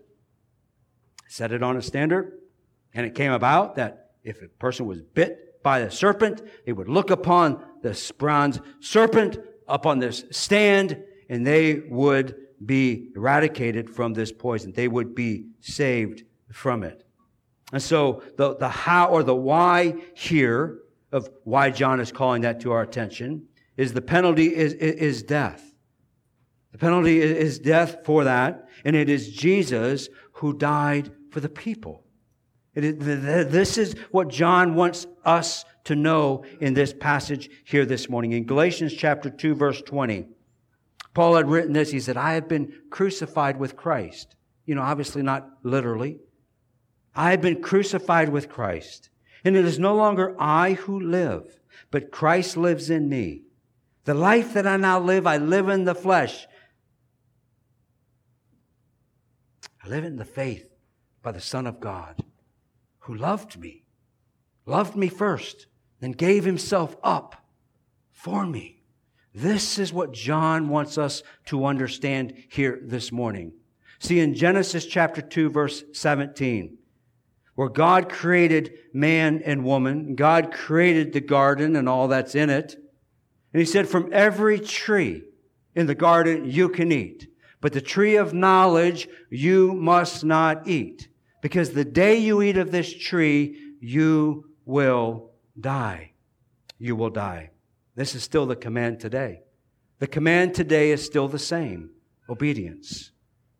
set 1.28 1.50
it 1.50 1.62
on 1.62 1.78
a 1.78 1.82
standard, 1.82 2.40
and 2.92 3.06
it 3.06 3.14
came 3.14 3.32
about 3.32 3.76
that 3.76 4.10
if 4.22 4.42
a 4.42 4.48
person 4.48 4.84
was 4.84 5.00
bit 5.00 5.62
by 5.62 5.80
the 5.80 5.90
serpent, 5.90 6.42
they 6.66 6.74
would 6.74 6.88
look 6.88 7.10
upon 7.10 7.64
this 7.82 8.12
bronze 8.12 8.60
serpent 8.80 9.38
up 9.66 9.86
on 9.86 9.98
this 9.98 10.24
stand, 10.30 11.02
and 11.30 11.46
they 11.46 11.76
would 11.88 12.36
be 12.62 13.08
eradicated 13.16 13.88
from 13.88 14.12
this 14.12 14.30
poison. 14.30 14.72
They 14.72 14.88
would 14.88 15.14
be 15.14 15.46
saved 15.60 16.24
from 16.52 16.82
it. 16.82 17.02
And 17.72 17.82
so 17.82 18.22
the, 18.36 18.56
the 18.56 18.68
how 18.68 19.08
or 19.08 19.22
the 19.22 19.34
why 19.34 19.94
here 20.14 20.80
of 21.12 21.30
why 21.44 21.70
John 21.70 21.98
is 21.98 22.12
calling 22.12 22.42
that 22.42 22.60
to 22.60 22.72
our 22.72 22.82
attention 22.82 23.46
is 23.80 23.94
the 23.94 24.02
penalty 24.02 24.54
is, 24.54 24.74
is 24.74 25.22
death. 25.22 25.74
The 26.72 26.78
penalty 26.78 27.18
is 27.22 27.58
death 27.58 28.04
for 28.04 28.24
that, 28.24 28.68
and 28.84 28.94
it 28.94 29.08
is 29.08 29.30
Jesus 29.30 30.10
who 30.32 30.52
died 30.52 31.10
for 31.30 31.40
the 31.40 31.48
people. 31.48 32.04
this 32.74 33.78
is 33.78 33.94
what 34.10 34.28
John 34.28 34.74
wants 34.74 35.06
us 35.24 35.64
to 35.84 35.96
know 35.96 36.44
in 36.60 36.74
this 36.74 36.92
passage 36.92 37.48
here 37.64 37.86
this 37.86 38.10
morning. 38.10 38.32
In 38.32 38.44
Galatians 38.44 38.92
chapter 38.92 39.30
2, 39.30 39.54
verse 39.54 39.80
20, 39.80 40.26
Paul 41.14 41.36
had 41.36 41.48
written 41.48 41.72
this. 41.72 41.90
He 41.90 42.00
said, 42.00 42.18
I 42.18 42.34
have 42.34 42.48
been 42.48 42.74
crucified 42.90 43.58
with 43.58 43.76
Christ. 43.76 44.36
You 44.66 44.74
know, 44.74 44.82
obviously 44.82 45.22
not 45.22 45.48
literally. 45.62 46.18
I 47.14 47.30
have 47.30 47.40
been 47.40 47.62
crucified 47.62 48.28
with 48.28 48.50
Christ. 48.50 49.08
And 49.42 49.56
it 49.56 49.64
is 49.64 49.78
no 49.78 49.96
longer 49.96 50.36
I 50.38 50.74
who 50.74 51.00
live, 51.00 51.58
but 51.90 52.12
Christ 52.12 52.58
lives 52.58 52.90
in 52.90 53.08
me. 53.08 53.44
The 54.10 54.14
life 54.14 54.54
that 54.54 54.66
I 54.66 54.76
now 54.76 54.98
live, 54.98 55.24
I 55.24 55.36
live 55.36 55.68
in 55.68 55.84
the 55.84 55.94
flesh. 55.94 56.48
I 59.84 59.86
live 59.86 60.02
in 60.02 60.16
the 60.16 60.24
faith 60.24 60.68
by 61.22 61.30
the 61.30 61.40
Son 61.40 61.64
of 61.64 61.78
God 61.78 62.24
who 63.02 63.14
loved 63.14 63.60
me, 63.60 63.84
loved 64.66 64.96
me 64.96 65.06
first, 65.06 65.68
then 66.00 66.10
gave 66.10 66.44
himself 66.44 66.96
up 67.04 67.46
for 68.10 68.44
me. 68.44 68.82
This 69.32 69.78
is 69.78 69.92
what 69.92 70.10
John 70.12 70.68
wants 70.68 70.98
us 70.98 71.22
to 71.44 71.64
understand 71.64 72.34
here 72.50 72.80
this 72.82 73.12
morning. 73.12 73.52
See, 74.00 74.18
in 74.18 74.34
Genesis 74.34 74.86
chapter 74.86 75.22
2, 75.22 75.50
verse 75.50 75.84
17, 75.92 76.78
where 77.54 77.68
God 77.68 78.08
created 78.08 78.72
man 78.92 79.40
and 79.44 79.64
woman, 79.64 80.16
God 80.16 80.50
created 80.50 81.12
the 81.12 81.20
garden 81.20 81.76
and 81.76 81.88
all 81.88 82.08
that's 82.08 82.34
in 82.34 82.50
it. 82.50 82.74
And 83.52 83.60
he 83.60 83.66
said, 83.66 83.88
From 83.88 84.08
every 84.12 84.58
tree 84.58 85.24
in 85.74 85.86
the 85.86 85.94
garden 85.94 86.50
you 86.50 86.68
can 86.68 86.92
eat, 86.92 87.28
but 87.60 87.72
the 87.72 87.80
tree 87.80 88.16
of 88.16 88.32
knowledge 88.32 89.08
you 89.30 89.74
must 89.74 90.24
not 90.24 90.66
eat, 90.66 91.08
because 91.42 91.70
the 91.70 91.84
day 91.84 92.16
you 92.16 92.42
eat 92.42 92.56
of 92.56 92.70
this 92.70 92.92
tree, 92.92 93.74
you 93.80 94.50
will 94.64 95.30
die. 95.58 96.12
You 96.78 96.96
will 96.96 97.10
die. 97.10 97.50
This 97.94 98.14
is 98.14 98.22
still 98.22 98.46
the 98.46 98.56
command 98.56 99.00
today. 99.00 99.42
The 99.98 100.06
command 100.06 100.54
today 100.54 100.90
is 100.90 101.04
still 101.04 101.28
the 101.28 101.38
same 101.38 101.90
obedience. 102.28 103.10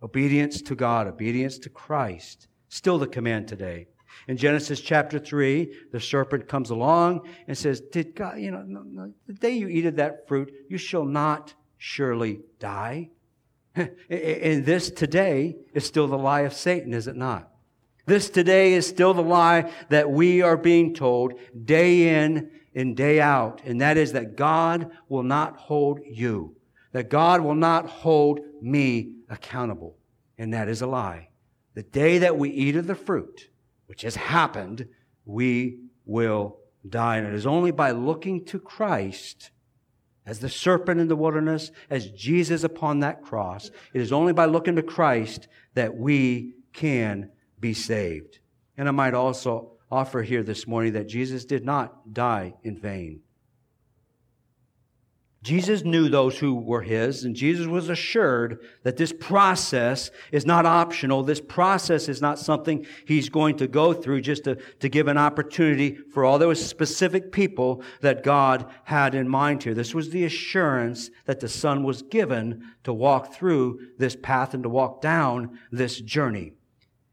Obedience 0.03 0.63
to 0.63 0.75
God, 0.75 1.07
obedience 1.07 1.59
to 1.59 1.69
Christ. 1.69 2.49
Still 2.69 2.99
the 2.99 3.07
command 3.07 3.49
today. 3.49 3.89
In 4.29 4.37
Genesis 4.37 4.81
chapter 4.81 5.19
3, 5.19 5.73
the 5.93 6.01
serpent 6.01 6.49
comes 6.49 6.71
along 6.71 7.29
and 7.49 7.57
says, 7.57 7.81
Did 7.81 8.15
God, 8.15 8.39
you 8.39 8.51
know, 8.51 8.63
no, 8.67 8.83
no, 8.83 9.13
the 9.27 9.35
day 9.35 9.53
you 9.53 9.69
eat 9.69 9.87
of 9.87 9.97
that 9.97 10.29
fruit, 10.29 10.53
you 10.69 10.79
shall 10.79 11.05
not 11.05 11.55
surely 11.79 12.41
die. 12.59 13.11
and 13.75 14.65
this 14.67 14.91
today 14.91 15.57
is 15.73 15.85
still 15.85 16.09
the 16.09 16.19
lie 16.19 16.41
of 16.41 16.53
Satan, 16.53 16.93
is 16.93 17.07
it 17.07 17.17
not? 17.17 17.51
This 18.07 18.29
today 18.29 18.73
is 18.75 18.87
still 18.87 19.15
the 19.15 19.23
lie 19.23 19.71
that 19.89 20.11
we 20.11 20.43
are 20.43 20.57
being 20.57 20.95
told 20.95 21.35
day 21.65 22.25
in 22.25 22.51
and 22.75 22.97
day 22.97 23.21
out, 23.21 23.63
and 23.65 23.81
that 23.81 23.97
is 23.97 24.13
that 24.13 24.37
God 24.37 24.91
will 25.09 25.23
not 25.23 25.57
hold 25.57 26.01
you, 26.05 26.57
that 26.93 27.11
God 27.11 27.41
will 27.41 27.55
not 27.55 27.89
hold 27.89 28.41
me 28.61 29.13
accountable. 29.29 29.97
And 30.39 30.55
that 30.55 30.69
is 30.69 30.83
a 30.83 30.87
lie. 30.87 31.29
The 31.75 31.83
day 31.83 32.19
that 32.19 32.37
we 32.37 32.51
eat 32.51 32.77
of 32.77 32.87
the 32.87 32.95
fruit, 32.95 33.50
which 33.91 34.03
has 34.03 34.15
happened, 34.15 34.87
we 35.25 35.81
will 36.07 36.59
die. 36.89 37.17
And 37.17 37.27
it 37.27 37.35
is 37.35 37.45
only 37.45 37.73
by 37.73 37.91
looking 37.91 38.45
to 38.45 38.61
Christ 38.61 39.51
as 40.25 40.39
the 40.39 40.49
serpent 40.49 41.01
in 41.01 41.09
the 41.09 41.17
wilderness, 41.17 41.73
as 41.91 42.09
Jesus 42.13 42.63
upon 42.63 43.01
that 43.01 43.21
cross, 43.21 43.73
it 43.93 44.01
is 44.01 44.13
only 44.13 44.33
by 44.33 44.45
looking 44.45 44.77
to 44.77 44.83
Christ 44.85 45.49
that 45.75 45.97
we 45.97 46.55
can 46.73 47.31
be 47.59 47.75
saved. 47.75 48.39
And 48.77 48.87
I 48.87 48.93
might 48.93 49.13
also 49.13 49.73
offer 49.91 50.23
here 50.23 50.45
this 50.45 50.69
morning 50.69 50.93
that 50.93 51.09
Jesus 51.09 51.45
did 51.45 51.65
not 51.65 52.15
die 52.15 52.55
in 52.63 52.79
vain. 52.79 53.23
Jesus 55.43 55.85
knew 55.85 56.11
those 56.11 56.39
who 56.39 56.55
were 56.55 56.83
his, 56.83 57.25
and 57.25 57.35
Jesus 57.35 57.67
was 57.67 57.89
assured 57.89 58.59
that 58.83 58.99
this 58.99 59.11
process 59.11 60.11
is 60.33 60.45
not 60.45 60.67
optional. 60.67 61.23
This 61.23 61.41
process 61.41 62.11
is 62.11 62.21
not 62.21 62.39
something 62.39 62.85
he's 63.07 63.31
going 63.31 63.57
to 63.57 63.67
go 63.67 63.95
through 63.95 64.21
just 64.21 64.45
to, 64.45 64.57
to 64.81 64.89
give 64.91 65.09
an 65.09 65.17
opportunity 65.17 65.95
for 66.13 66.27
all 66.27 66.39
those 66.39 66.63
specific 66.63 67.33
people 67.33 67.83
that 68.03 68.23
God 68.23 68.67
had 68.85 69.15
in 69.15 69.31
mind 69.31 69.63
here. 69.63 69.73
This 69.73 69.95
was 69.95 70.11
the 70.11 70.25
assurance 70.25 71.09
that 71.25 71.41
the 71.41 71.49
Son 71.49 71.85
was 71.85 72.03
given 72.03 72.63
to 72.85 72.93
walk 72.93 73.33
through 73.33 73.81
this 73.97 74.17
path 74.17 74.53
and 74.53 74.63
to 74.65 74.69
walk 74.69 75.01
down 75.01 75.59
this 75.73 76.03
journey. 76.03 76.53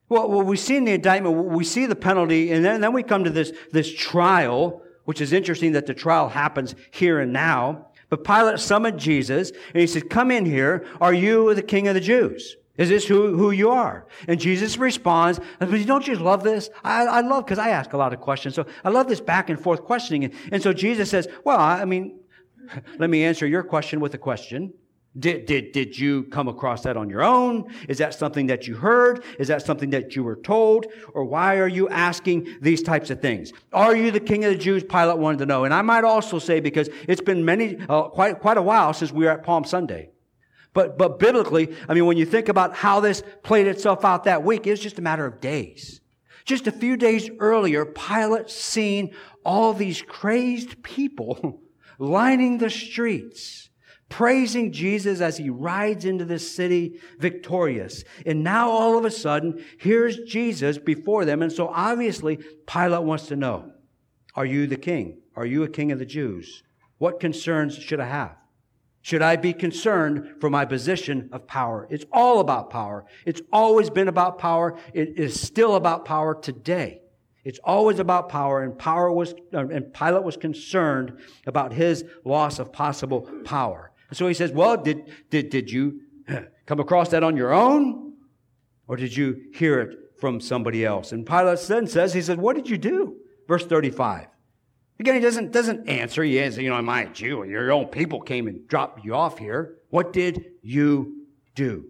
Well, 0.10 0.30
well 0.30 0.44
we 0.44 0.58
see 0.58 0.76
in 0.76 0.84
the 0.84 0.92
indictment, 0.92 1.46
we 1.46 1.64
see 1.64 1.86
the 1.86 1.96
penalty, 1.96 2.52
and 2.52 2.66
then, 2.66 2.76
and 2.76 2.84
then 2.84 2.92
we 2.92 3.04
come 3.04 3.24
to 3.24 3.30
this, 3.30 3.54
this 3.72 3.94
trial, 3.94 4.82
which 5.06 5.22
is 5.22 5.32
interesting 5.32 5.72
that 5.72 5.86
the 5.86 5.94
trial 5.94 6.28
happens 6.28 6.76
here 6.92 7.22
and 7.22 7.32
now. 7.32 7.88
But 8.10 8.24
Pilate 8.24 8.60
summoned 8.60 9.00
Jesus 9.00 9.52
and 9.52 9.82
he 9.82 9.88
said, 9.88 10.10
Come 10.10 10.32
in 10.32 10.46
here. 10.46 10.86
Are 11.02 11.14
you 11.14 11.54
the 11.54 11.62
king 11.62 11.88
of 11.88 11.94
the 11.94 12.02
Jews? 12.02 12.56
Is 12.78 12.90
this 12.90 13.06
who, 13.06 13.36
who 13.36 13.52
you 13.52 13.72
are? 13.72 14.06
And 14.28 14.40
Jesus 14.40 14.78
responds, 14.78 15.40
Don't 15.60 16.08
you 16.08 16.16
love 16.16 16.44
this? 16.44 16.70
I, 16.84 17.06
I 17.06 17.22
love, 17.22 17.46
because 17.46 17.58
I 17.58 17.70
ask 17.70 17.94
a 17.94 17.98
lot 17.98 18.14
of 18.14 18.20
questions. 18.20 18.54
So 18.56 18.66
I 18.84 18.90
love 18.90 19.08
this 19.08 19.20
back 19.20 19.50
and 19.50 19.60
forth 19.60 19.84
questioning. 19.84 20.26
And, 20.26 20.34
and 20.52 20.62
so 20.62 20.74
Jesus 20.74 21.10
says, 21.10 21.28
Well, 21.44 21.60
I 21.60 21.86
mean, 21.86 22.20
let 23.00 23.10
me 23.10 23.24
answer 23.24 23.48
your 23.48 23.64
question 23.64 24.00
with 24.00 24.14
a 24.14 24.20
question. 24.20 24.74
Did, 25.18 25.46
did, 25.46 25.72
did 25.72 25.98
you 25.98 26.24
come 26.26 26.48
across 26.48 26.84
that 26.84 26.96
on 26.96 27.10
your 27.10 27.24
own? 27.24 27.74
Is 27.90 27.98
that 27.98 28.14
something 28.14 28.48
that 28.48 28.68
you 28.68 28.76
heard? 28.76 29.24
Is 29.40 29.48
that 29.48 29.64
something 29.64 29.90
that 29.92 30.16
you 30.16 30.24
were 30.24 30.36
told? 30.36 30.86
Or 31.14 31.24
why 31.26 31.58
are 31.58 31.68
you 31.68 31.90
asking 31.90 32.58
these 32.62 32.84
types 32.84 33.10
of 33.10 33.22
things? 33.22 33.52
Are 33.74 33.96
you 33.96 34.12
the 34.12 34.20
king 34.20 34.46
of 34.46 34.52
the 34.52 34.58
Jews? 34.58 34.84
Pilate 34.84 35.18
wanted 35.18 35.40
to 35.40 35.46
know. 35.48 35.64
And 35.64 35.74
I 35.74 35.82
might 35.82 36.04
also 36.04 36.38
say, 36.38 36.60
because 36.60 36.90
it's 37.08 37.22
been 37.22 37.44
many, 37.44 37.78
uh, 37.90 38.04
quite, 38.10 38.40
quite 38.40 38.58
a 38.58 38.62
while 38.62 38.94
since 38.94 39.12
we 39.12 39.26
were 39.26 39.32
at 39.32 39.44
Palm 39.44 39.64
Sunday. 39.64 40.12
But, 40.74 41.00
but 41.00 41.18
biblically, 41.18 41.74
I 41.90 41.96
mean, 41.96 42.06
when 42.06 42.18
you 42.18 42.26
think 42.26 42.50
about 42.50 42.76
how 42.76 43.00
this 43.00 43.24
played 43.42 43.66
itself 43.66 44.06
out 44.06 44.26
that 44.26 44.44
week, 44.44 44.68
it 44.68 44.72
was 44.72 44.80
just 44.80 45.00
a 45.00 45.02
matter 45.02 45.26
of 45.26 45.42
days. 45.42 46.02
Just 46.46 46.68
a 46.68 46.72
few 46.72 46.96
days 46.96 47.30
earlier, 47.40 47.84
Pilate 47.86 48.52
seen 48.52 49.16
all 49.44 49.74
these 49.74 50.04
crazed 50.04 50.84
people 50.84 51.62
lining 52.00 52.60
the 52.60 52.70
streets, 52.70 53.67
praising 54.10 54.72
Jesus 54.72 55.22
as 55.22 55.38
he 55.38 55.50
rides 55.50 56.06
into 56.06 56.26
this 56.26 56.56
city 56.56 57.00
victorious. 57.20 58.04
And 58.26 58.44
now 58.44 58.70
all 58.70 58.98
of 58.98 59.06
a 59.06 59.12
sudden, 59.12 59.64
here's 59.80 60.18
Jesus 60.20 60.78
before 60.78 61.26
them. 61.26 61.42
And 61.42 61.52
so 61.52 61.68
obviously, 61.68 62.40
Pilate 62.66 63.04
wants 63.04 63.28
to 63.28 63.36
know, 63.36 63.72
are 64.36 64.46
you 64.46 64.68
the 64.68 64.78
king? 64.78 65.20
Are 65.36 65.46
you 65.46 65.64
a 65.64 65.70
king 65.70 65.92
of 65.92 66.00
the 66.00 66.06
Jews? 66.06 66.64
What 66.98 67.20
concerns 67.20 67.78
should 67.78 68.00
I 68.00 68.08
have? 68.08 68.36
Should 69.02 69.22
I 69.22 69.36
be 69.36 69.54
concerned 69.54 70.42
for 70.42 70.50
my 70.50 70.66
position 70.66 71.30
of 71.32 71.48
power? 71.48 71.88
It's 71.90 72.06
all 72.12 72.40
about 72.40 72.70
power. 72.70 73.06
It's 73.26 73.42
always 73.54 73.90
been 73.90 74.08
about 74.08 74.38
power. 74.38 74.78
It 74.94 75.18
is 75.18 75.40
still 75.40 75.76
about 75.76 76.06
power 76.06 76.36
today. 76.36 77.02
It's 77.46 77.60
always 77.64 78.00
about 78.00 78.28
power, 78.28 78.64
and 78.64 78.78
power 78.78 79.10
was, 79.10 79.34
and 79.54 79.94
Pilate 79.94 80.24
was 80.24 80.36
concerned 80.36 81.18
about 81.46 81.72
his 81.72 82.04
loss 82.26 82.60
of 82.60 82.74
possible 82.74 83.30
power. 83.46 83.94
And 84.10 84.18
so 84.18 84.28
he 84.28 84.34
says, 84.34 84.52
Well, 84.52 84.78
did, 84.78 85.12
did, 85.30 85.50
did 85.50 85.72
you 85.72 86.02
come 86.66 86.80
across 86.80 87.10
that 87.10 87.24
on 87.24 87.38
your 87.38 87.54
own? 87.54 88.14
Or 88.88 88.96
did 88.96 89.16
you 89.16 89.42
hear 89.54 89.80
it 89.82 89.98
from 90.20 90.40
somebody 90.40 90.86
else? 90.86 91.12
And 91.12 91.26
Pilate 91.26 91.60
then 91.68 91.88
says, 91.88 92.14
He 92.14 92.22
said, 92.22 92.40
What 92.40 92.56
did 92.56 92.70
you 92.70 92.78
do? 92.78 93.18
Verse 93.48 93.66
35. 93.66 94.28
Again, 95.00 95.16
he 95.16 95.22
doesn't, 95.22 95.52
doesn't 95.52 95.88
answer. 95.88 96.24
He 96.24 96.38
says, 96.38 96.58
You 96.58 96.70
know, 96.70 96.78
am 96.78 96.90
I 96.90 97.04
a 97.04 97.10
Jew? 97.10 97.44
Your 97.44 97.72
own 97.72 97.88
people 97.88 98.22
came 98.22 98.48
and 98.48 98.68
dropped 98.68 99.06
you 99.06 99.14
off 99.14 99.38
here. 99.38 99.76
What 99.90 100.12
did 100.12 100.46
you 100.62 101.26
do? 101.56 101.86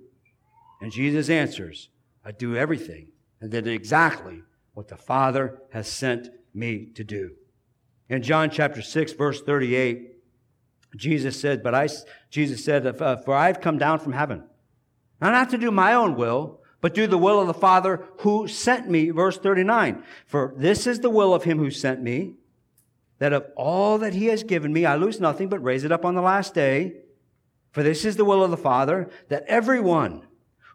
And 0.81 0.91
Jesus 0.91 1.29
answers, 1.29 1.89
I 2.25 2.31
do 2.31 2.55
everything 2.55 3.07
and 3.39 3.51
did 3.51 3.67
exactly 3.67 4.41
what 4.73 4.89
the 4.89 4.97
Father 4.97 5.61
has 5.71 5.87
sent 5.87 6.29
me 6.53 6.89
to 6.95 7.03
do. 7.03 7.31
In 8.09 8.21
John 8.21 8.49
chapter 8.49 8.81
6, 8.81 9.13
verse 9.13 9.41
38, 9.41 10.16
Jesus 10.95 11.39
said, 11.39 11.63
But 11.63 11.75
I, 11.75 11.87
Jesus 12.29 12.63
said, 12.63 12.85
uh, 12.85 13.17
For 13.17 13.35
I've 13.35 13.61
come 13.61 13.77
down 13.77 13.99
from 13.99 14.13
heaven, 14.13 14.43
not, 15.21 15.31
not 15.31 15.49
to 15.51 15.57
do 15.57 15.71
my 15.71 15.93
own 15.93 16.15
will, 16.15 16.61
but 16.81 16.93
do 16.93 17.07
the 17.07 17.17
will 17.17 17.41
of 17.41 17.47
the 17.47 17.53
Father 17.53 18.05
who 18.19 18.47
sent 18.47 18.89
me. 18.89 19.09
Verse 19.09 19.37
39, 19.37 20.03
For 20.25 20.53
this 20.57 20.87
is 20.87 20.99
the 20.99 21.09
will 21.09 21.33
of 21.33 21.43
him 21.43 21.57
who 21.57 21.71
sent 21.71 22.01
me, 22.01 22.35
that 23.19 23.33
of 23.33 23.45
all 23.55 23.97
that 23.97 24.13
he 24.13 24.27
has 24.27 24.43
given 24.43 24.71
me, 24.71 24.85
I 24.85 24.95
lose 24.95 25.19
nothing, 25.19 25.49
but 25.49 25.63
raise 25.63 25.83
it 25.83 25.91
up 25.91 26.05
on 26.05 26.15
the 26.15 26.21
last 26.21 26.53
day. 26.53 26.97
For 27.71 27.83
this 27.83 28.05
is 28.05 28.15
the 28.15 28.25
will 28.25 28.43
of 28.43 28.51
the 28.51 28.57
Father, 28.57 29.09
that 29.29 29.43
everyone 29.47 30.25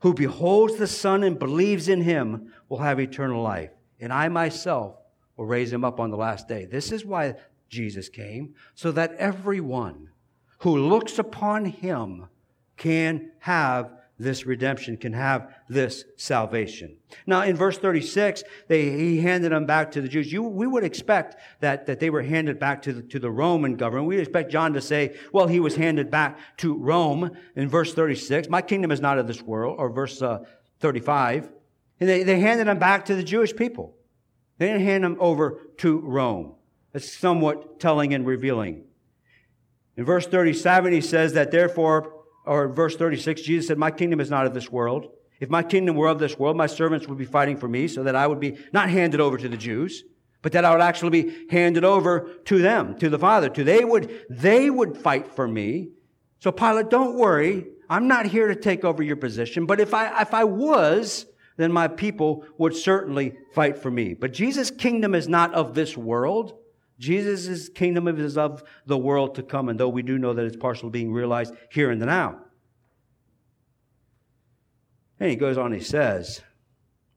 who 0.02 0.12
beholds 0.12 0.76
the 0.76 0.86
Son 0.86 1.22
and 1.22 1.38
believes 1.38 1.88
in 1.88 2.02
him 2.02 2.52
will 2.68 2.78
have 2.78 3.00
eternal 3.00 3.42
life 3.42 3.70
and 4.02 4.12
I 4.12 4.28
myself 4.28 4.96
will 5.36 5.46
raise 5.46 5.72
him 5.72 5.84
up 5.84 6.00
on 6.00 6.10
the 6.10 6.16
last 6.16 6.48
day. 6.48 6.66
This 6.66 6.92
is 6.92 7.06
why 7.06 7.36
Jesus 7.72 8.10
came, 8.10 8.54
so 8.74 8.92
that 8.92 9.14
everyone 9.14 10.10
who 10.58 10.76
looks 10.76 11.18
upon 11.18 11.64
him 11.64 12.26
can 12.76 13.32
have 13.40 13.90
this 14.18 14.46
redemption, 14.46 14.96
can 14.98 15.14
have 15.14 15.52
this 15.68 16.04
salvation. 16.16 16.96
Now, 17.26 17.42
in 17.42 17.56
verse 17.56 17.78
36, 17.78 18.44
they, 18.68 18.90
he 18.90 19.20
handed 19.20 19.52
them 19.52 19.64
back 19.64 19.90
to 19.92 20.02
the 20.02 20.06
Jews. 20.06 20.30
You, 20.30 20.42
we 20.42 20.66
would 20.66 20.84
expect 20.84 21.36
that, 21.60 21.86
that 21.86 21.98
they 21.98 22.10
were 22.10 22.22
handed 22.22 22.60
back 22.60 22.82
to 22.82 22.92
the, 22.92 23.02
to 23.04 23.18
the 23.18 23.30
Roman 23.30 23.74
government. 23.74 24.06
We 24.06 24.18
expect 24.18 24.52
John 24.52 24.74
to 24.74 24.80
say, 24.80 25.16
well, 25.32 25.48
he 25.48 25.58
was 25.58 25.74
handed 25.74 26.10
back 26.10 26.38
to 26.58 26.76
Rome 26.76 27.30
in 27.56 27.68
verse 27.68 27.94
36. 27.94 28.48
My 28.48 28.62
kingdom 28.62 28.92
is 28.92 29.00
not 29.00 29.18
of 29.18 29.26
this 29.26 29.42
world, 29.42 29.76
or 29.78 29.90
verse 29.90 30.20
uh, 30.20 30.40
35. 30.80 31.50
And 31.98 32.08
they, 32.08 32.22
they 32.22 32.38
handed 32.38 32.66
them 32.66 32.78
back 32.78 33.06
to 33.06 33.16
the 33.16 33.24
Jewish 33.24 33.56
people. 33.56 33.96
They 34.58 34.66
didn't 34.66 34.84
hand 34.84 35.02
them 35.02 35.16
over 35.18 35.58
to 35.78 35.98
Rome. 35.98 36.54
That's 36.92 37.10
somewhat 37.10 37.80
telling 37.80 38.12
and 38.14 38.26
revealing. 38.26 38.84
In 39.96 40.04
verse 40.04 40.26
37, 40.26 40.92
he 40.92 41.00
says 41.00 41.34
that 41.34 41.50
therefore, 41.50 42.12
or 42.44 42.68
verse 42.68 42.96
36, 42.96 43.42
Jesus 43.42 43.66
said, 43.66 43.78
My 43.78 43.90
kingdom 43.90 44.20
is 44.20 44.30
not 44.30 44.46
of 44.46 44.54
this 44.54 44.70
world. 44.70 45.08
If 45.40 45.50
my 45.50 45.62
kingdom 45.62 45.96
were 45.96 46.08
of 46.08 46.18
this 46.18 46.38
world, 46.38 46.56
my 46.56 46.66
servants 46.66 47.08
would 47.08 47.18
be 47.18 47.24
fighting 47.24 47.56
for 47.56 47.68
me 47.68 47.88
so 47.88 48.04
that 48.04 48.14
I 48.14 48.26
would 48.26 48.40
be 48.40 48.58
not 48.72 48.90
handed 48.90 49.20
over 49.20 49.36
to 49.36 49.48
the 49.48 49.56
Jews, 49.56 50.04
but 50.40 50.52
that 50.52 50.64
I 50.64 50.72
would 50.72 50.80
actually 50.80 51.22
be 51.22 51.46
handed 51.50 51.84
over 51.84 52.30
to 52.44 52.58
them, 52.58 52.96
to 52.98 53.10
the 53.10 53.18
Father. 53.18 53.48
To 53.48 53.64
they 53.64 53.84
would, 53.84 54.24
they 54.30 54.70
would 54.70 54.96
fight 54.96 55.34
for 55.34 55.48
me. 55.48 55.90
So 56.38 56.52
Pilate, 56.52 56.90
don't 56.90 57.16
worry. 57.16 57.66
I'm 57.88 58.08
not 58.08 58.26
here 58.26 58.48
to 58.48 58.56
take 58.56 58.84
over 58.84 59.02
your 59.02 59.16
position, 59.16 59.66
but 59.66 59.80
if 59.80 59.92
I, 59.94 60.22
if 60.22 60.32
I 60.32 60.44
was, 60.44 61.26
then 61.56 61.72
my 61.72 61.88
people 61.88 62.44
would 62.58 62.74
certainly 62.74 63.34
fight 63.54 63.78
for 63.78 63.90
me. 63.90 64.14
But 64.14 64.32
Jesus' 64.32 64.70
kingdom 64.70 65.14
is 65.14 65.28
not 65.28 65.52
of 65.54 65.74
this 65.74 65.96
world. 65.96 66.58
Jesus' 67.02 67.68
kingdom 67.68 68.06
is 68.06 68.38
of 68.38 68.62
the 68.86 68.96
world 68.96 69.34
to 69.34 69.42
come, 69.42 69.68
and 69.68 69.78
though 69.78 69.88
we 69.88 70.02
do 70.02 70.18
know 70.18 70.32
that 70.32 70.46
it's 70.46 70.56
partially 70.56 70.90
being 70.90 71.12
realized 71.12 71.52
here 71.68 71.90
and 71.90 72.00
now. 72.00 72.38
And 75.18 75.28
he 75.28 75.34
goes 75.34 75.58
on, 75.58 75.72
he 75.72 75.80
says, 75.80 76.42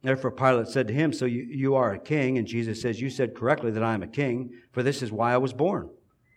Therefore 0.02 0.32
Pilate 0.32 0.69
said 0.69 0.88
to 0.88 0.93
him, 0.93 1.13
So 1.13 1.26
you, 1.26 1.43
you 1.43 1.76
are 1.76 1.93
a 1.93 2.00
king? 2.00 2.39
And 2.39 2.48
Jesus 2.48 2.82
says, 2.82 3.00
You 3.00 3.12
said 3.12 3.36
correctly 3.36 3.69
that 3.71 3.84
I 3.84 3.93
am 3.93 4.02
a 4.02 4.08
king, 4.08 4.54
for 4.71 4.82
this 4.82 5.04
is 5.04 5.12
why 5.12 5.34
I 5.34 5.38
was 5.38 5.54
born. 5.54 5.91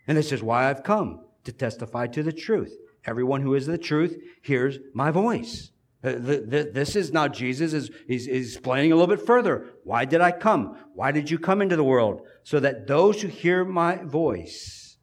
And 0.07 0.15
this 0.15 0.31
is 0.31 0.43
why 0.43 0.69
I've 0.69 0.83
come, 0.83 1.25
to 1.43 1.51
testify 1.51 2.05
to 2.07 2.21
the 2.21 2.31
truth. 2.31 2.77
Everyone 3.03 3.41
who 3.41 3.55
is 3.55 3.65
the 3.65 3.79
truth 3.79 4.15
hears 4.43 4.77
my 4.93 5.09
voice. 5.09 5.71
Uh, 6.03 6.13
this 6.17 6.95
is 6.95 7.11
now 7.11 7.27
Jesus 7.27 7.73
is 7.73 7.89
he's 8.07 8.27
explaining 8.27 8.91
a 8.91 8.95
little 8.95 9.13
bit 9.13 9.25
further. 9.25 9.65
Why 9.89 10.05
did 10.05 10.21
I 10.21 10.31
come? 10.31 10.77
Why 10.93 11.11
did 11.11 11.31
you 11.31 11.39
come 11.39 11.63
into 11.63 11.75
the 11.75 11.83
world? 11.83 12.21
So 12.43 12.59
that 12.59 12.85
those 12.85 13.23
who 13.23 13.27
hear 13.27 13.65
my 13.65 13.95
voice. 13.95 14.97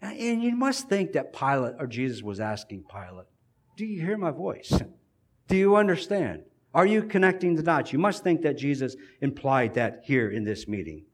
And 0.00 0.40
you 0.40 0.54
must 0.54 0.88
think 0.88 1.14
that 1.14 1.32
Pilate 1.32 1.74
or 1.80 1.88
Jesus 1.88 2.22
was 2.22 2.38
asking 2.38 2.84
Pilate, 2.88 3.26
Do 3.76 3.84
you 3.84 4.00
hear 4.00 4.16
my 4.16 4.30
voice? 4.30 4.72
Do 5.48 5.56
you 5.56 5.74
understand? 5.74 6.44
Are 6.72 6.86
you 6.86 7.02
connecting 7.02 7.56
the 7.56 7.64
dots? 7.64 7.92
You 7.92 7.98
must 7.98 8.22
think 8.22 8.42
that 8.42 8.56
Jesus 8.56 8.94
implied 9.20 9.74
that 9.74 10.02
here 10.04 10.30
in 10.30 10.44
this 10.44 10.68
meeting. 10.68 11.04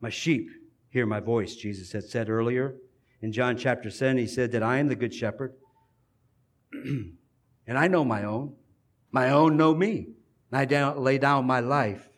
My 0.00 0.10
sheep 0.10 0.50
hear 0.90 1.06
my 1.06 1.20
voice, 1.20 1.54
Jesus 1.54 1.92
had 1.92 2.02
said 2.02 2.28
earlier. 2.28 2.74
In 3.20 3.30
John 3.30 3.56
chapter 3.56 3.88
7, 3.88 4.18
he 4.18 4.26
said 4.26 4.50
that 4.50 4.64
I 4.64 4.78
am 4.78 4.88
the 4.88 4.96
good 4.96 5.14
shepherd. 5.14 5.54
and 6.72 7.14
I 7.68 7.86
know 7.86 8.04
my 8.04 8.24
own. 8.24 8.56
My 9.12 9.30
own 9.30 9.56
know 9.56 9.76
me. 9.76 10.08
And 10.52 10.74
I 10.74 10.92
lay 10.92 11.18
down 11.18 11.46
my 11.46 11.60
life 11.60 12.08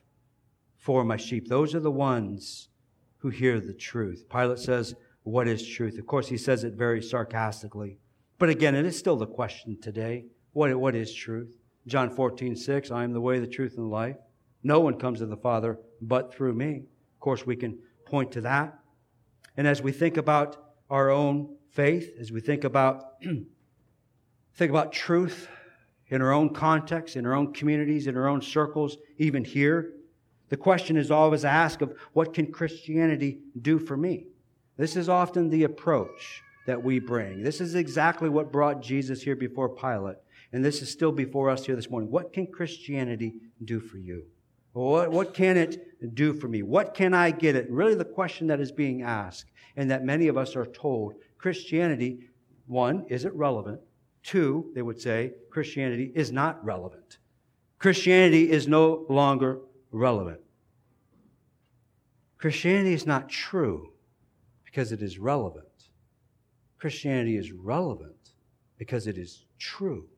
for 0.77 1.05
my 1.05 1.17
sheep. 1.17 1.49
Those 1.49 1.75
are 1.75 1.81
the 1.81 1.91
ones 1.91 2.69
who 3.19 3.31
hear 3.31 3.61
the 3.61 3.73
truth. 3.73 4.25
Pilate 4.29 4.59
says, 4.59 4.95
What 5.23 5.47
is 5.47 5.67
truth? 5.67 5.99
Of 5.99 6.07
course, 6.07 6.29
he 6.29 6.37
says 6.37 6.65
it 6.65 6.75
very 6.75 7.01
sarcastically. 7.01 7.99
But 8.39 8.49
again, 8.49 8.75
it 8.75 8.85
is 8.85 8.99
still 8.99 9.17
the 9.17 9.27
question 9.27 9.79
today. 9.81 10.27
What, 10.53 10.75
what 10.75 10.95
is 10.95 11.15
truth? 11.15 11.57
John 11.87 12.11
14, 12.11 12.57
6, 12.57 12.91
I 12.91 13.05
am 13.05 13.13
the 13.13 13.21
way, 13.21 13.39
the 13.39 13.47
truth, 13.47 13.77
and 13.77 13.87
the 13.87 13.95
life. 13.95 14.17
No 14.63 14.81
one 14.81 14.99
comes 14.99 15.21
to 15.21 15.27
the 15.27 15.37
Father 15.37 15.79
but 16.01 16.35
through 16.35 16.55
me. 16.55 16.83
Of 17.15 17.21
course, 17.21 17.47
we 17.47 17.57
can 17.57 17.79
point 18.05 18.33
to 18.33 18.41
that. 18.43 18.79
And 19.57 19.67
as 19.67 19.81
we 19.81 19.93
think 19.93 20.17
about 20.17 20.57
our 20.91 21.11
own 21.11 21.57
faith, 21.71 22.11
as 22.19 22.33
we 22.33 22.41
think 22.41 22.65
about 22.65 23.23
think 24.55 24.71
about 24.71 24.93
truth 24.93 25.49
in 26.09 26.21
our 26.23 26.33
own 26.33 26.51
context, 26.51 27.17
in 27.17 27.27
our 27.27 27.35
own 27.35 27.53
communities, 27.53 28.07
in 28.07 28.17
our 28.17 28.29
own 28.29 28.43
circles, 28.43 28.97
even 29.19 29.45
here. 29.45 29.93
The 30.49 30.57
question 30.57 30.97
is 30.97 31.11
always 31.11 31.45
asked 31.45 31.83
of 31.83 31.97
what 32.13 32.35
can 32.35 32.53
Christianity 32.53 33.39
do 33.61 33.79
for 33.79 33.97
me? 33.97 34.27
This 34.77 34.97
is 34.97 35.09
often 35.09 35.49
the 35.49 35.65
approach 35.65 36.43
that 36.67 36.83
we 36.83 36.99
bring. 36.99 37.43
This 37.43 37.61
is 37.61 37.75
exactly 37.75 38.29
what 38.29 38.53
brought 38.53 38.83
Jesus 38.83 39.23
here 39.23 39.37
before 39.37 39.69
Pilate. 39.69 40.17
And 40.53 40.65
this 40.65 40.83
is 40.83 40.91
still 40.91 41.13
before 41.13 41.51
us 41.51 41.67
here 41.67 41.77
this 41.77 41.91
morning. 41.91 42.11
What 42.11 42.33
can 42.33 42.47
Christianity 42.47 43.35
do 43.65 43.81
for 43.81 43.99
you? 43.99 44.25
What, 44.73 45.11
what 45.11 45.35
can 45.35 45.57
it 45.57 46.15
do 46.15 46.35
for 46.35 46.49
me? 46.49 46.63
What 46.63 46.95
can 46.95 47.15
I 47.15 47.31
get 47.31 47.55
it? 47.55 47.71
Really, 47.71 47.95
the 47.95 48.05
question 48.05 48.49
that 48.49 48.61
is 48.61 48.73
being 48.73 49.03
asked, 49.03 49.47
and 49.77 49.91
that 49.91 50.05
many 50.05 50.29
of 50.29 50.37
us 50.37 50.57
are 50.57 50.67
told 50.67 51.15
Christianity, 51.39 52.29
one, 52.67 53.05
is 53.09 53.25
it 53.25 53.35
relevant? 53.35 53.81
Two, 54.25 54.73
they 54.75 54.83
would 54.83 55.01
say, 55.01 55.35
Christianity 55.51 56.11
is 56.15 56.33
not 56.33 56.65
relevant. 56.65 57.19
Christianity 57.79 58.51
is 58.51 58.67
no 58.67 59.05
longer 59.09 59.61
relevant. 59.93 60.41
Christianity 62.39 62.95
is 62.95 63.07
not 63.07 63.29
true 63.29 63.93
because 64.65 64.93
it 64.93 65.03
is 65.03 65.19
relevant. 65.19 65.67
Christianity 66.79 67.37
is 67.37 67.53
relevant 67.53 68.33
because 68.79 69.07
it 69.07 69.19
is 69.19 69.45
true. 69.59 70.09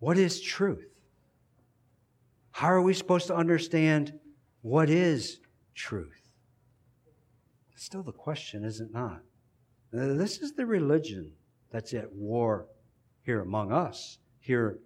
What 0.00 0.18
is 0.18 0.40
truth? 0.40 0.90
How 2.50 2.68
are 2.68 2.82
we 2.82 2.92
supposed 2.92 3.28
to 3.28 3.36
understand 3.36 4.18
what 4.62 4.90
is 4.90 5.38
truth? 5.74 6.28
It's 7.72 7.84
still 7.84 8.02
the 8.02 8.12
question, 8.12 8.64
is 8.64 8.80
it 8.80 8.92
not? 8.92 9.22
This 9.92 10.38
is 10.38 10.52
the 10.52 10.66
religion 10.66 11.32
that's 11.70 11.94
at 11.94 12.12
war 12.12 12.66
here 13.22 13.40
among 13.40 13.72
us, 13.72 14.18
here 14.40 14.78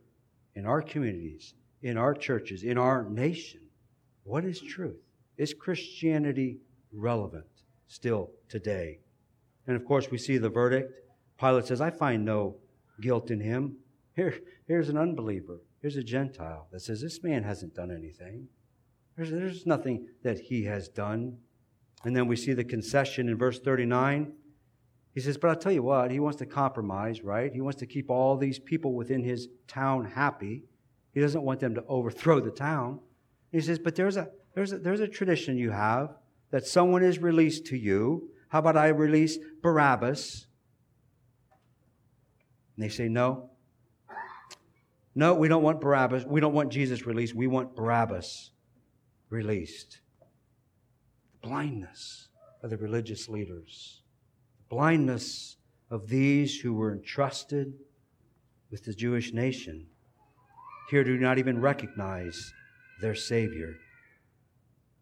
in 0.55 0.67
our 0.67 0.83
communities, 0.83 1.55
in 1.83 1.97
our 1.97 2.15
churches, 2.15 2.63
in 2.63 2.79
our 2.79 3.05
nation. 3.09 3.61
What 4.25 4.45
is 4.45 4.61
truth? 4.61 5.01
Is 5.37 5.55
Christianity 5.55 6.59
relevant 6.93 7.47
still 7.87 8.31
today? 8.49 9.01
And 9.67 9.77
of 9.77 9.85
course, 9.85 10.11
we 10.11 10.19
see 10.19 10.39
the 10.39 10.49
verdict. 10.49 10.93
Pilate 11.39 11.67
says, 11.67 11.81
I 11.81 11.91
find 11.91 12.25
no 12.25 12.57
guilt 13.01 13.31
in 13.31 13.41
him. 13.41 13.77
Here, 14.17 14.41
here's 14.67 14.89
an 14.89 14.99
unbeliever. 14.99 15.61
Here's 15.81 15.97
a 15.97 16.03
Gentile 16.03 16.69
that 16.71 16.81
says, 16.81 17.01
This 17.01 17.23
man 17.23 17.43
hasn't 17.43 17.75
done 17.75 17.91
anything. 17.91 18.49
There's, 19.17 19.31
there's 19.31 19.67
nothing 19.67 20.07
that 20.23 20.39
he 20.39 20.65
has 20.65 20.89
done. 20.89 21.39
And 22.05 22.15
then 22.15 22.29
we 22.29 22.37
see 22.37 22.53
the 22.53 22.65
concession 22.65 23.29
in 23.29 23.39
verse 23.39 23.59
39. 23.59 24.33
He 25.15 25.21
says, 25.21 25.37
But 25.37 25.51
I'll 25.51 25.57
tell 25.57 25.73
you 25.73 25.83
what, 25.83 26.11
he 26.11 26.21
wants 26.21 26.39
to 26.39 26.47
compromise, 26.47 27.23
right? 27.23 27.53
He 27.53 27.61
wants 27.61 27.79
to 27.81 27.87
keep 27.87 28.11
all 28.11 28.37
these 28.37 28.59
people 28.59 28.95
within 28.95 29.23
his 29.23 29.49
town 29.69 30.05
happy. 30.05 30.65
He 31.13 31.21
doesn't 31.21 31.43
want 31.43 31.61
them 31.61 31.75
to 31.75 31.85
overthrow 31.87 32.41
the 32.41 32.51
town. 32.51 33.01
He 33.51 33.61
says, 33.61 33.79
But 33.79 33.95
there's 33.95 34.17
a, 34.17 34.31
there's 34.55 34.73
a, 34.73 34.79
there's 34.79 35.01
a 35.01 35.09
tradition 35.09 35.59
you 35.59 35.71
have 35.71 36.15
that 36.51 36.67
someone 36.67 37.03
is 37.03 37.19
released 37.19 37.67
to 37.67 37.77
you. 37.77 38.31
How 38.49 38.61
about 38.61 38.77
I 38.77 38.89
release 38.89 39.39
Barabbas? 39.63 40.47
And 42.77 42.85
they 42.85 42.89
say, 42.89 43.09
No. 43.09 43.51
No, 45.15 45.35
we 45.35 45.49
don't 45.49 45.63
want 45.63 45.81
Barabbas. 45.81 46.25
We 46.25 46.41
don't 46.41 46.55
want 46.55 46.73
Jesus 46.73 47.05
released. 47.05 47.35
We 47.35 47.47
want 47.47 47.77
Barabbas 47.77 48.51
released. 49.29 50.01
The 51.33 51.49
blindness 51.49 52.29
of 52.63 52.71
the 52.71 52.79
religious 52.79 53.29
leaders, 53.29 54.02
blindness 54.73 55.59
of 55.91 56.09
these 56.09 56.59
who 56.59 56.73
were 56.73 56.95
entrusted 56.95 57.75
with 58.71 58.83
the 58.85 58.95
Jewish 58.95 59.35
nation, 59.35 59.87
here 60.89 61.05
do 61.05 61.19
not 61.19 61.39
even 61.39 61.61
recognize 61.61 62.55
their 63.03 63.15
Savior. 63.15 63.75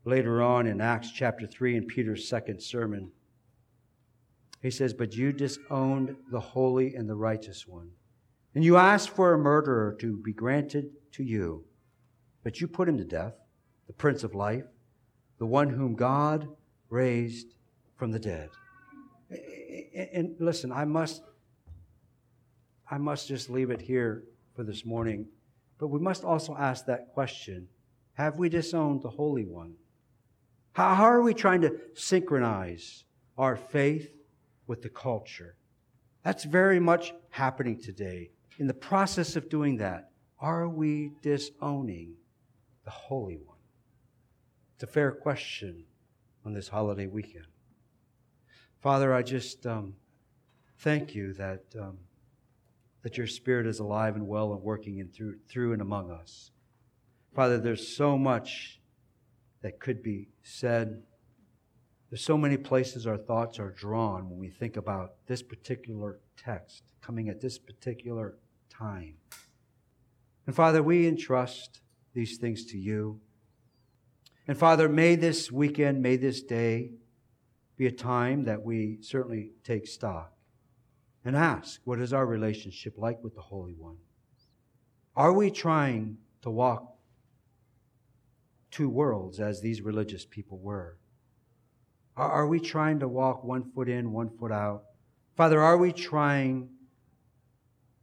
Later 0.04 0.42
on 0.42 0.66
in 0.66 0.80
Acts 0.80 1.12
chapter 1.12 1.46
3, 1.46 1.76
in 1.76 1.86
Peter's 1.86 2.28
second 2.28 2.60
sermon, 2.60 3.12
he 4.60 4.72
says, 4.72 4.92
But 4.92 5.14
you 5.14 5.32
disowned 5.32 6.16
the 6.32 6.40
holy 6.40 6.96
and 6.96 7.08
the 7.08 7.14
righteous 7.14 7.68
one. 7.68 7.90
And 8.56 8.64
you 8.64 8.76
asked 8.76 9.10
for 9.10 9.34
a 9.34 9.38
murderer 9.38 9.96
to 10.00 10.16
be 10.16 10.32
granted 10.32 10.90
to 11.12 11.22
you, 11.22 11.64
but 12.42 12.60
you 12.60 12.66
put 12.66 12.88
him 12.88 12.98
to 12.98 13.04
death 13.04 13.34
the 13.86 13.92
Prince 13.92 14.24
of 14.24 14.34
Life, 14.34 14.66
the 15.38 15.46
one 15.46 15.70
whom 15.70 15.94
God 15.94 16.48
raised 16.88 17.54
from 17.94 18.10
the 18.10 18.18
dead. 18.18 18.48
And 19.30 20.36
listen, 20.38 20.72
I 20.72 20.84
must 20.84 21.22
I 22.90 22.98
must 22.98 23.28
just 23.28 23.48
leave 23.48 23.70
it 23.70 23.80
here 23.80 24.24
for 24.54 24.64
this 24.64 24.84
morning. 24.84 25.26
But 25.78 25.88
we 25.88 26.00
must 26.00 26.24
also 26.24 26.56
ask 26.56 26.86
that 26.86 27.12
question 27.14 27.68
Have 28.14 28.38
we 28.38 28.48
disowned 28.48 29.02
the 29.02 29.10
Holy 29.10 29.44
One? 29.44 29.74
How, 30.72 30.94
how 30.94 31.04
are 31.04 31.22
we 31.22 31.34
trying 31.34 31.60
to 31.62 31.78
synchronize 31.94 33.04
our 33.38 33.56
faith 33.56 34.12
with 34.66 34.82
the 34.82 34.88
culture? 34.88 35.56
That's 36.24 36.44
very 36.44 36.80
much 36.80 37.12
happening 37.30 37.80
today. 37.80 38.30
In 38.58 38.66
the 38.66 38.74
process 38.74 39.36
of 39.36 39.48
doing 39.48 39.78
that, 39.78 40.10
are 40.38 40.68
we 40.68 41.12
disowning 41.22 42.14
the 42.84 42.90
Holy 42.90 43.36
One? 43.36 43.56
It's 44.74 44.84
a 44.84 44.86
fair 44.86 45.12
question 45.12 45.84
on 46.44 46.52
this 46.52 46.68
holiday 46.68 47.06
weekend. 47.06 47.46
Father, 48.80 49.12
I 49.12 49.22
just 49.22 49.66
um, 49.66 49.94
thank 50.78 51.14
you 51.14 51.34
that, 51.34 51.64
um, 51.78 51.98
that 53.02 53.18
your 53.18 53.26
Spirit 53.26 53.66
is 53.66 53.78
alive 53.78 54.16
and 54.16 54.26
well 54.26 54.54
and 54.54 54.62
working 54.62 54.98
in 54.98 55.08
through, 55.08 55.36
through 55.48 55.74
and 55.74 55.82
among 55.82 56.10
us. 56.10 56.50
Father, 57.34 57.58
there's 57.58 57.94
so 57.94 58.16
much 58.16 58.80
that 59.60 59.80
could 59.80 60.02
be 60.02 60.28
said. 60.42 61.02
There's 62.08 62.24
so 62.24 62.38
many 62.38 62.56
places 62.56 63.06
our 63.06 63.18
thoughts 63.18 63.58
are 63.58 63.70
drawn 63.70 64.30
when 64.30 64.38
we 64.38 64.48
think 64.48 64.78
about 64.78 65.26
this 65.26 65.42
particular 65.42 66.18
text 66.38 66.82
coming 67.02 67.28
at 67.28 67.42
this 67.42 67.58
particular 67.58 68.36
time. 68.70 69.14
And 70.46 70.56
Father, 70.56 70.82
we 70.82 71.06
entrust 71.06 71.82
these 72.14 72.38
things 72.38 72.64
to 72.66 72.78
you. 72.78 73.20
And 74.48 74.56
Father, 74.56 74.88
may 74.88 75.16
this 75.16 75.52
weekend, 75.52 76.02
may 76.02 76.16
this 76.16 76.42
day 76.42 76.92
be 77.80 77.86
a 77.86 77.90
time 77.90 78.44
that 78.44 78.62
we 78.62 78.98
certainly 79.00 79.52
take 79.64 79.86
stock 79.86 80.34
and 81.24 81.34
ask, 81.34 81.80
what 81.84 81.98
is 81.98 82.12
our 82.12 82.26
relationship 82.26 82.92
like 82.98 83.24
with 83.24 83.34
the 83.34 83.40
Holy 83.40 83.72
One? 83.72 83.96
Are 85.16 85.32
we 85.32 85.50
trying 85.50 86.18
to 86.42 86.50
walk 86.50 86.98
two 88.70 88.90
worlds 88.90 89.40
as 89.40 89.62
these 89.62 89.80
religious 89.80 90.26
people 90.26 90.58
were? 90.58 90.98
Are 92.18 92.46
we 92.46 92.60
trying 92.60 92.98
to 92.98 93.08
walk 93.08 93.44
one 93.44 93.64
foot 93.72 93.88
in, 93.88 94.12
one 94.12 94.28
foot 94.28 94.52
out? 94.52 94.82
Father, 95.34 95.58
are 95.58 95.78
we 95.78 95.90
trying 95.90 96.68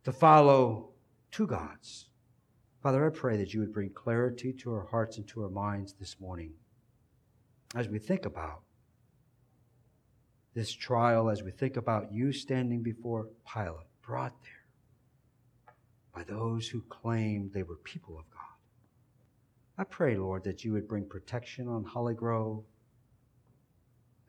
to 0.06 0.12
follow 0.12 0.90
two 1.30 1.46
gods? 1.46 2.10
Father, 2.82 3.06
I 3.06 3.12
pray 3.12 3.38
that 3.38 3.54
you 3.54 3.60
would 3.60 3.74
bring 3.74 3.92
clarity 3.92 4.54
to 4.54 4.72
our 4.72 4.88
hearts 4.90 5.18
and 5.18 5.28
to 5.28 5.44
our 5.44 5.52
minds 5.52 5.94
this 5.94 6.20
morning 6.20 6.54
as 7.76 7.88
we 7.88 8.00
think 8.00 8.26
about 8.26 8.64
this 10.58 10.74
trial, 10.74 11.30
as 11.30 11.44
we 11.44 11.52
think 11.52 11.78
about 11.78 12.12
you 12.12 12.34
standing 12.34 12.82
before 12.82 13.28
Pilate, 13.54 13.86
brought 14.02 14.34
there 14.42 15.76
by 16.16 16.24
those 16.24 16.68
who 16.68 16.82
claimed 16.90 17.54
they 17.54 17.62
were 17.62 17.76
people 17.84 18.18
of 18.18 18.28
God. 18.32 18.58
I 19.78 19.84
pray, 19.84 20.18
Lord, 20.18 20.44
that 20.46 20.66
you 20.66 20.74
would 20.74 20.88
bring 20.88 21.06
protection 21.08 21.68
on 21.68 21.84
Holly 21.84 22.16
Grove 22.16 22.64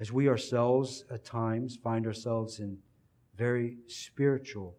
as 0.00 0.12
we 0.12 0.28
ourselves 0.28 1.02
at 1.10 1.24
times 1.24 1.78
find 1.82 2.06
ourselves 2.06 2.60
in 2.60 2.76
very 3.34 3.78
spiritual 3.86 4.76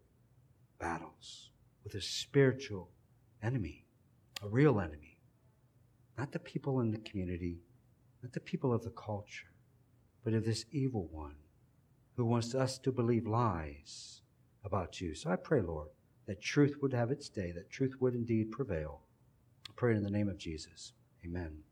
battles 0.80 1.50
with 1.84 1.96
a 1.96 2.02
spiritual 2.02 2.92
enemy, 3.42 3.88
a 4.44 4.48
real 4.48 4.80
enemy. 4.80 5.18
Not 6.16 6.32
the 6.32 6.38
people 6.38 6.82
in 6.82 6.92
the 6.92 7.00
community, 7.00 7.58
not 8.22 8.34
the 8.34 8.40
people 8.40 8.72
of 8.72 8.84
the 8.84 8.92
culture, 8.92 9.49
but 10.30 10.38
of 10.38 10.46
this 10.46 10.66
evil 10.72 11.10
one 11.12 11.34
who 12.16 12.24
wants 12.24 12.54
us 12.54 12.78
to 12.78 12.92
believe 12.92 13.26
lies 13.26 14.22
about 14.64 15.02
you. 15.02 15.16
So 15.16 15.32
I 15.32 15.36
pray, 15.36 15.60
Lord, 15.60 15.88
that 16.28 16.40
truth 16.40 16.76
would 16.84 16.94
have 16.94 17.10
its 17.10 17.30
day, 17.30 17.52
that 17.54 17.72
truth 17.72 17.96
would 18.00 18.14
indeed 18.14 18.52
prevail. 18.52 19.02
I 19.68 19.72
pray 19.76 19.96
in 19.96 20.04
the 20.04 20.12
name 20.12 20.30
of 20.30 20.38
Jesus. 20.38 20.94
Amen. 21.26 21.64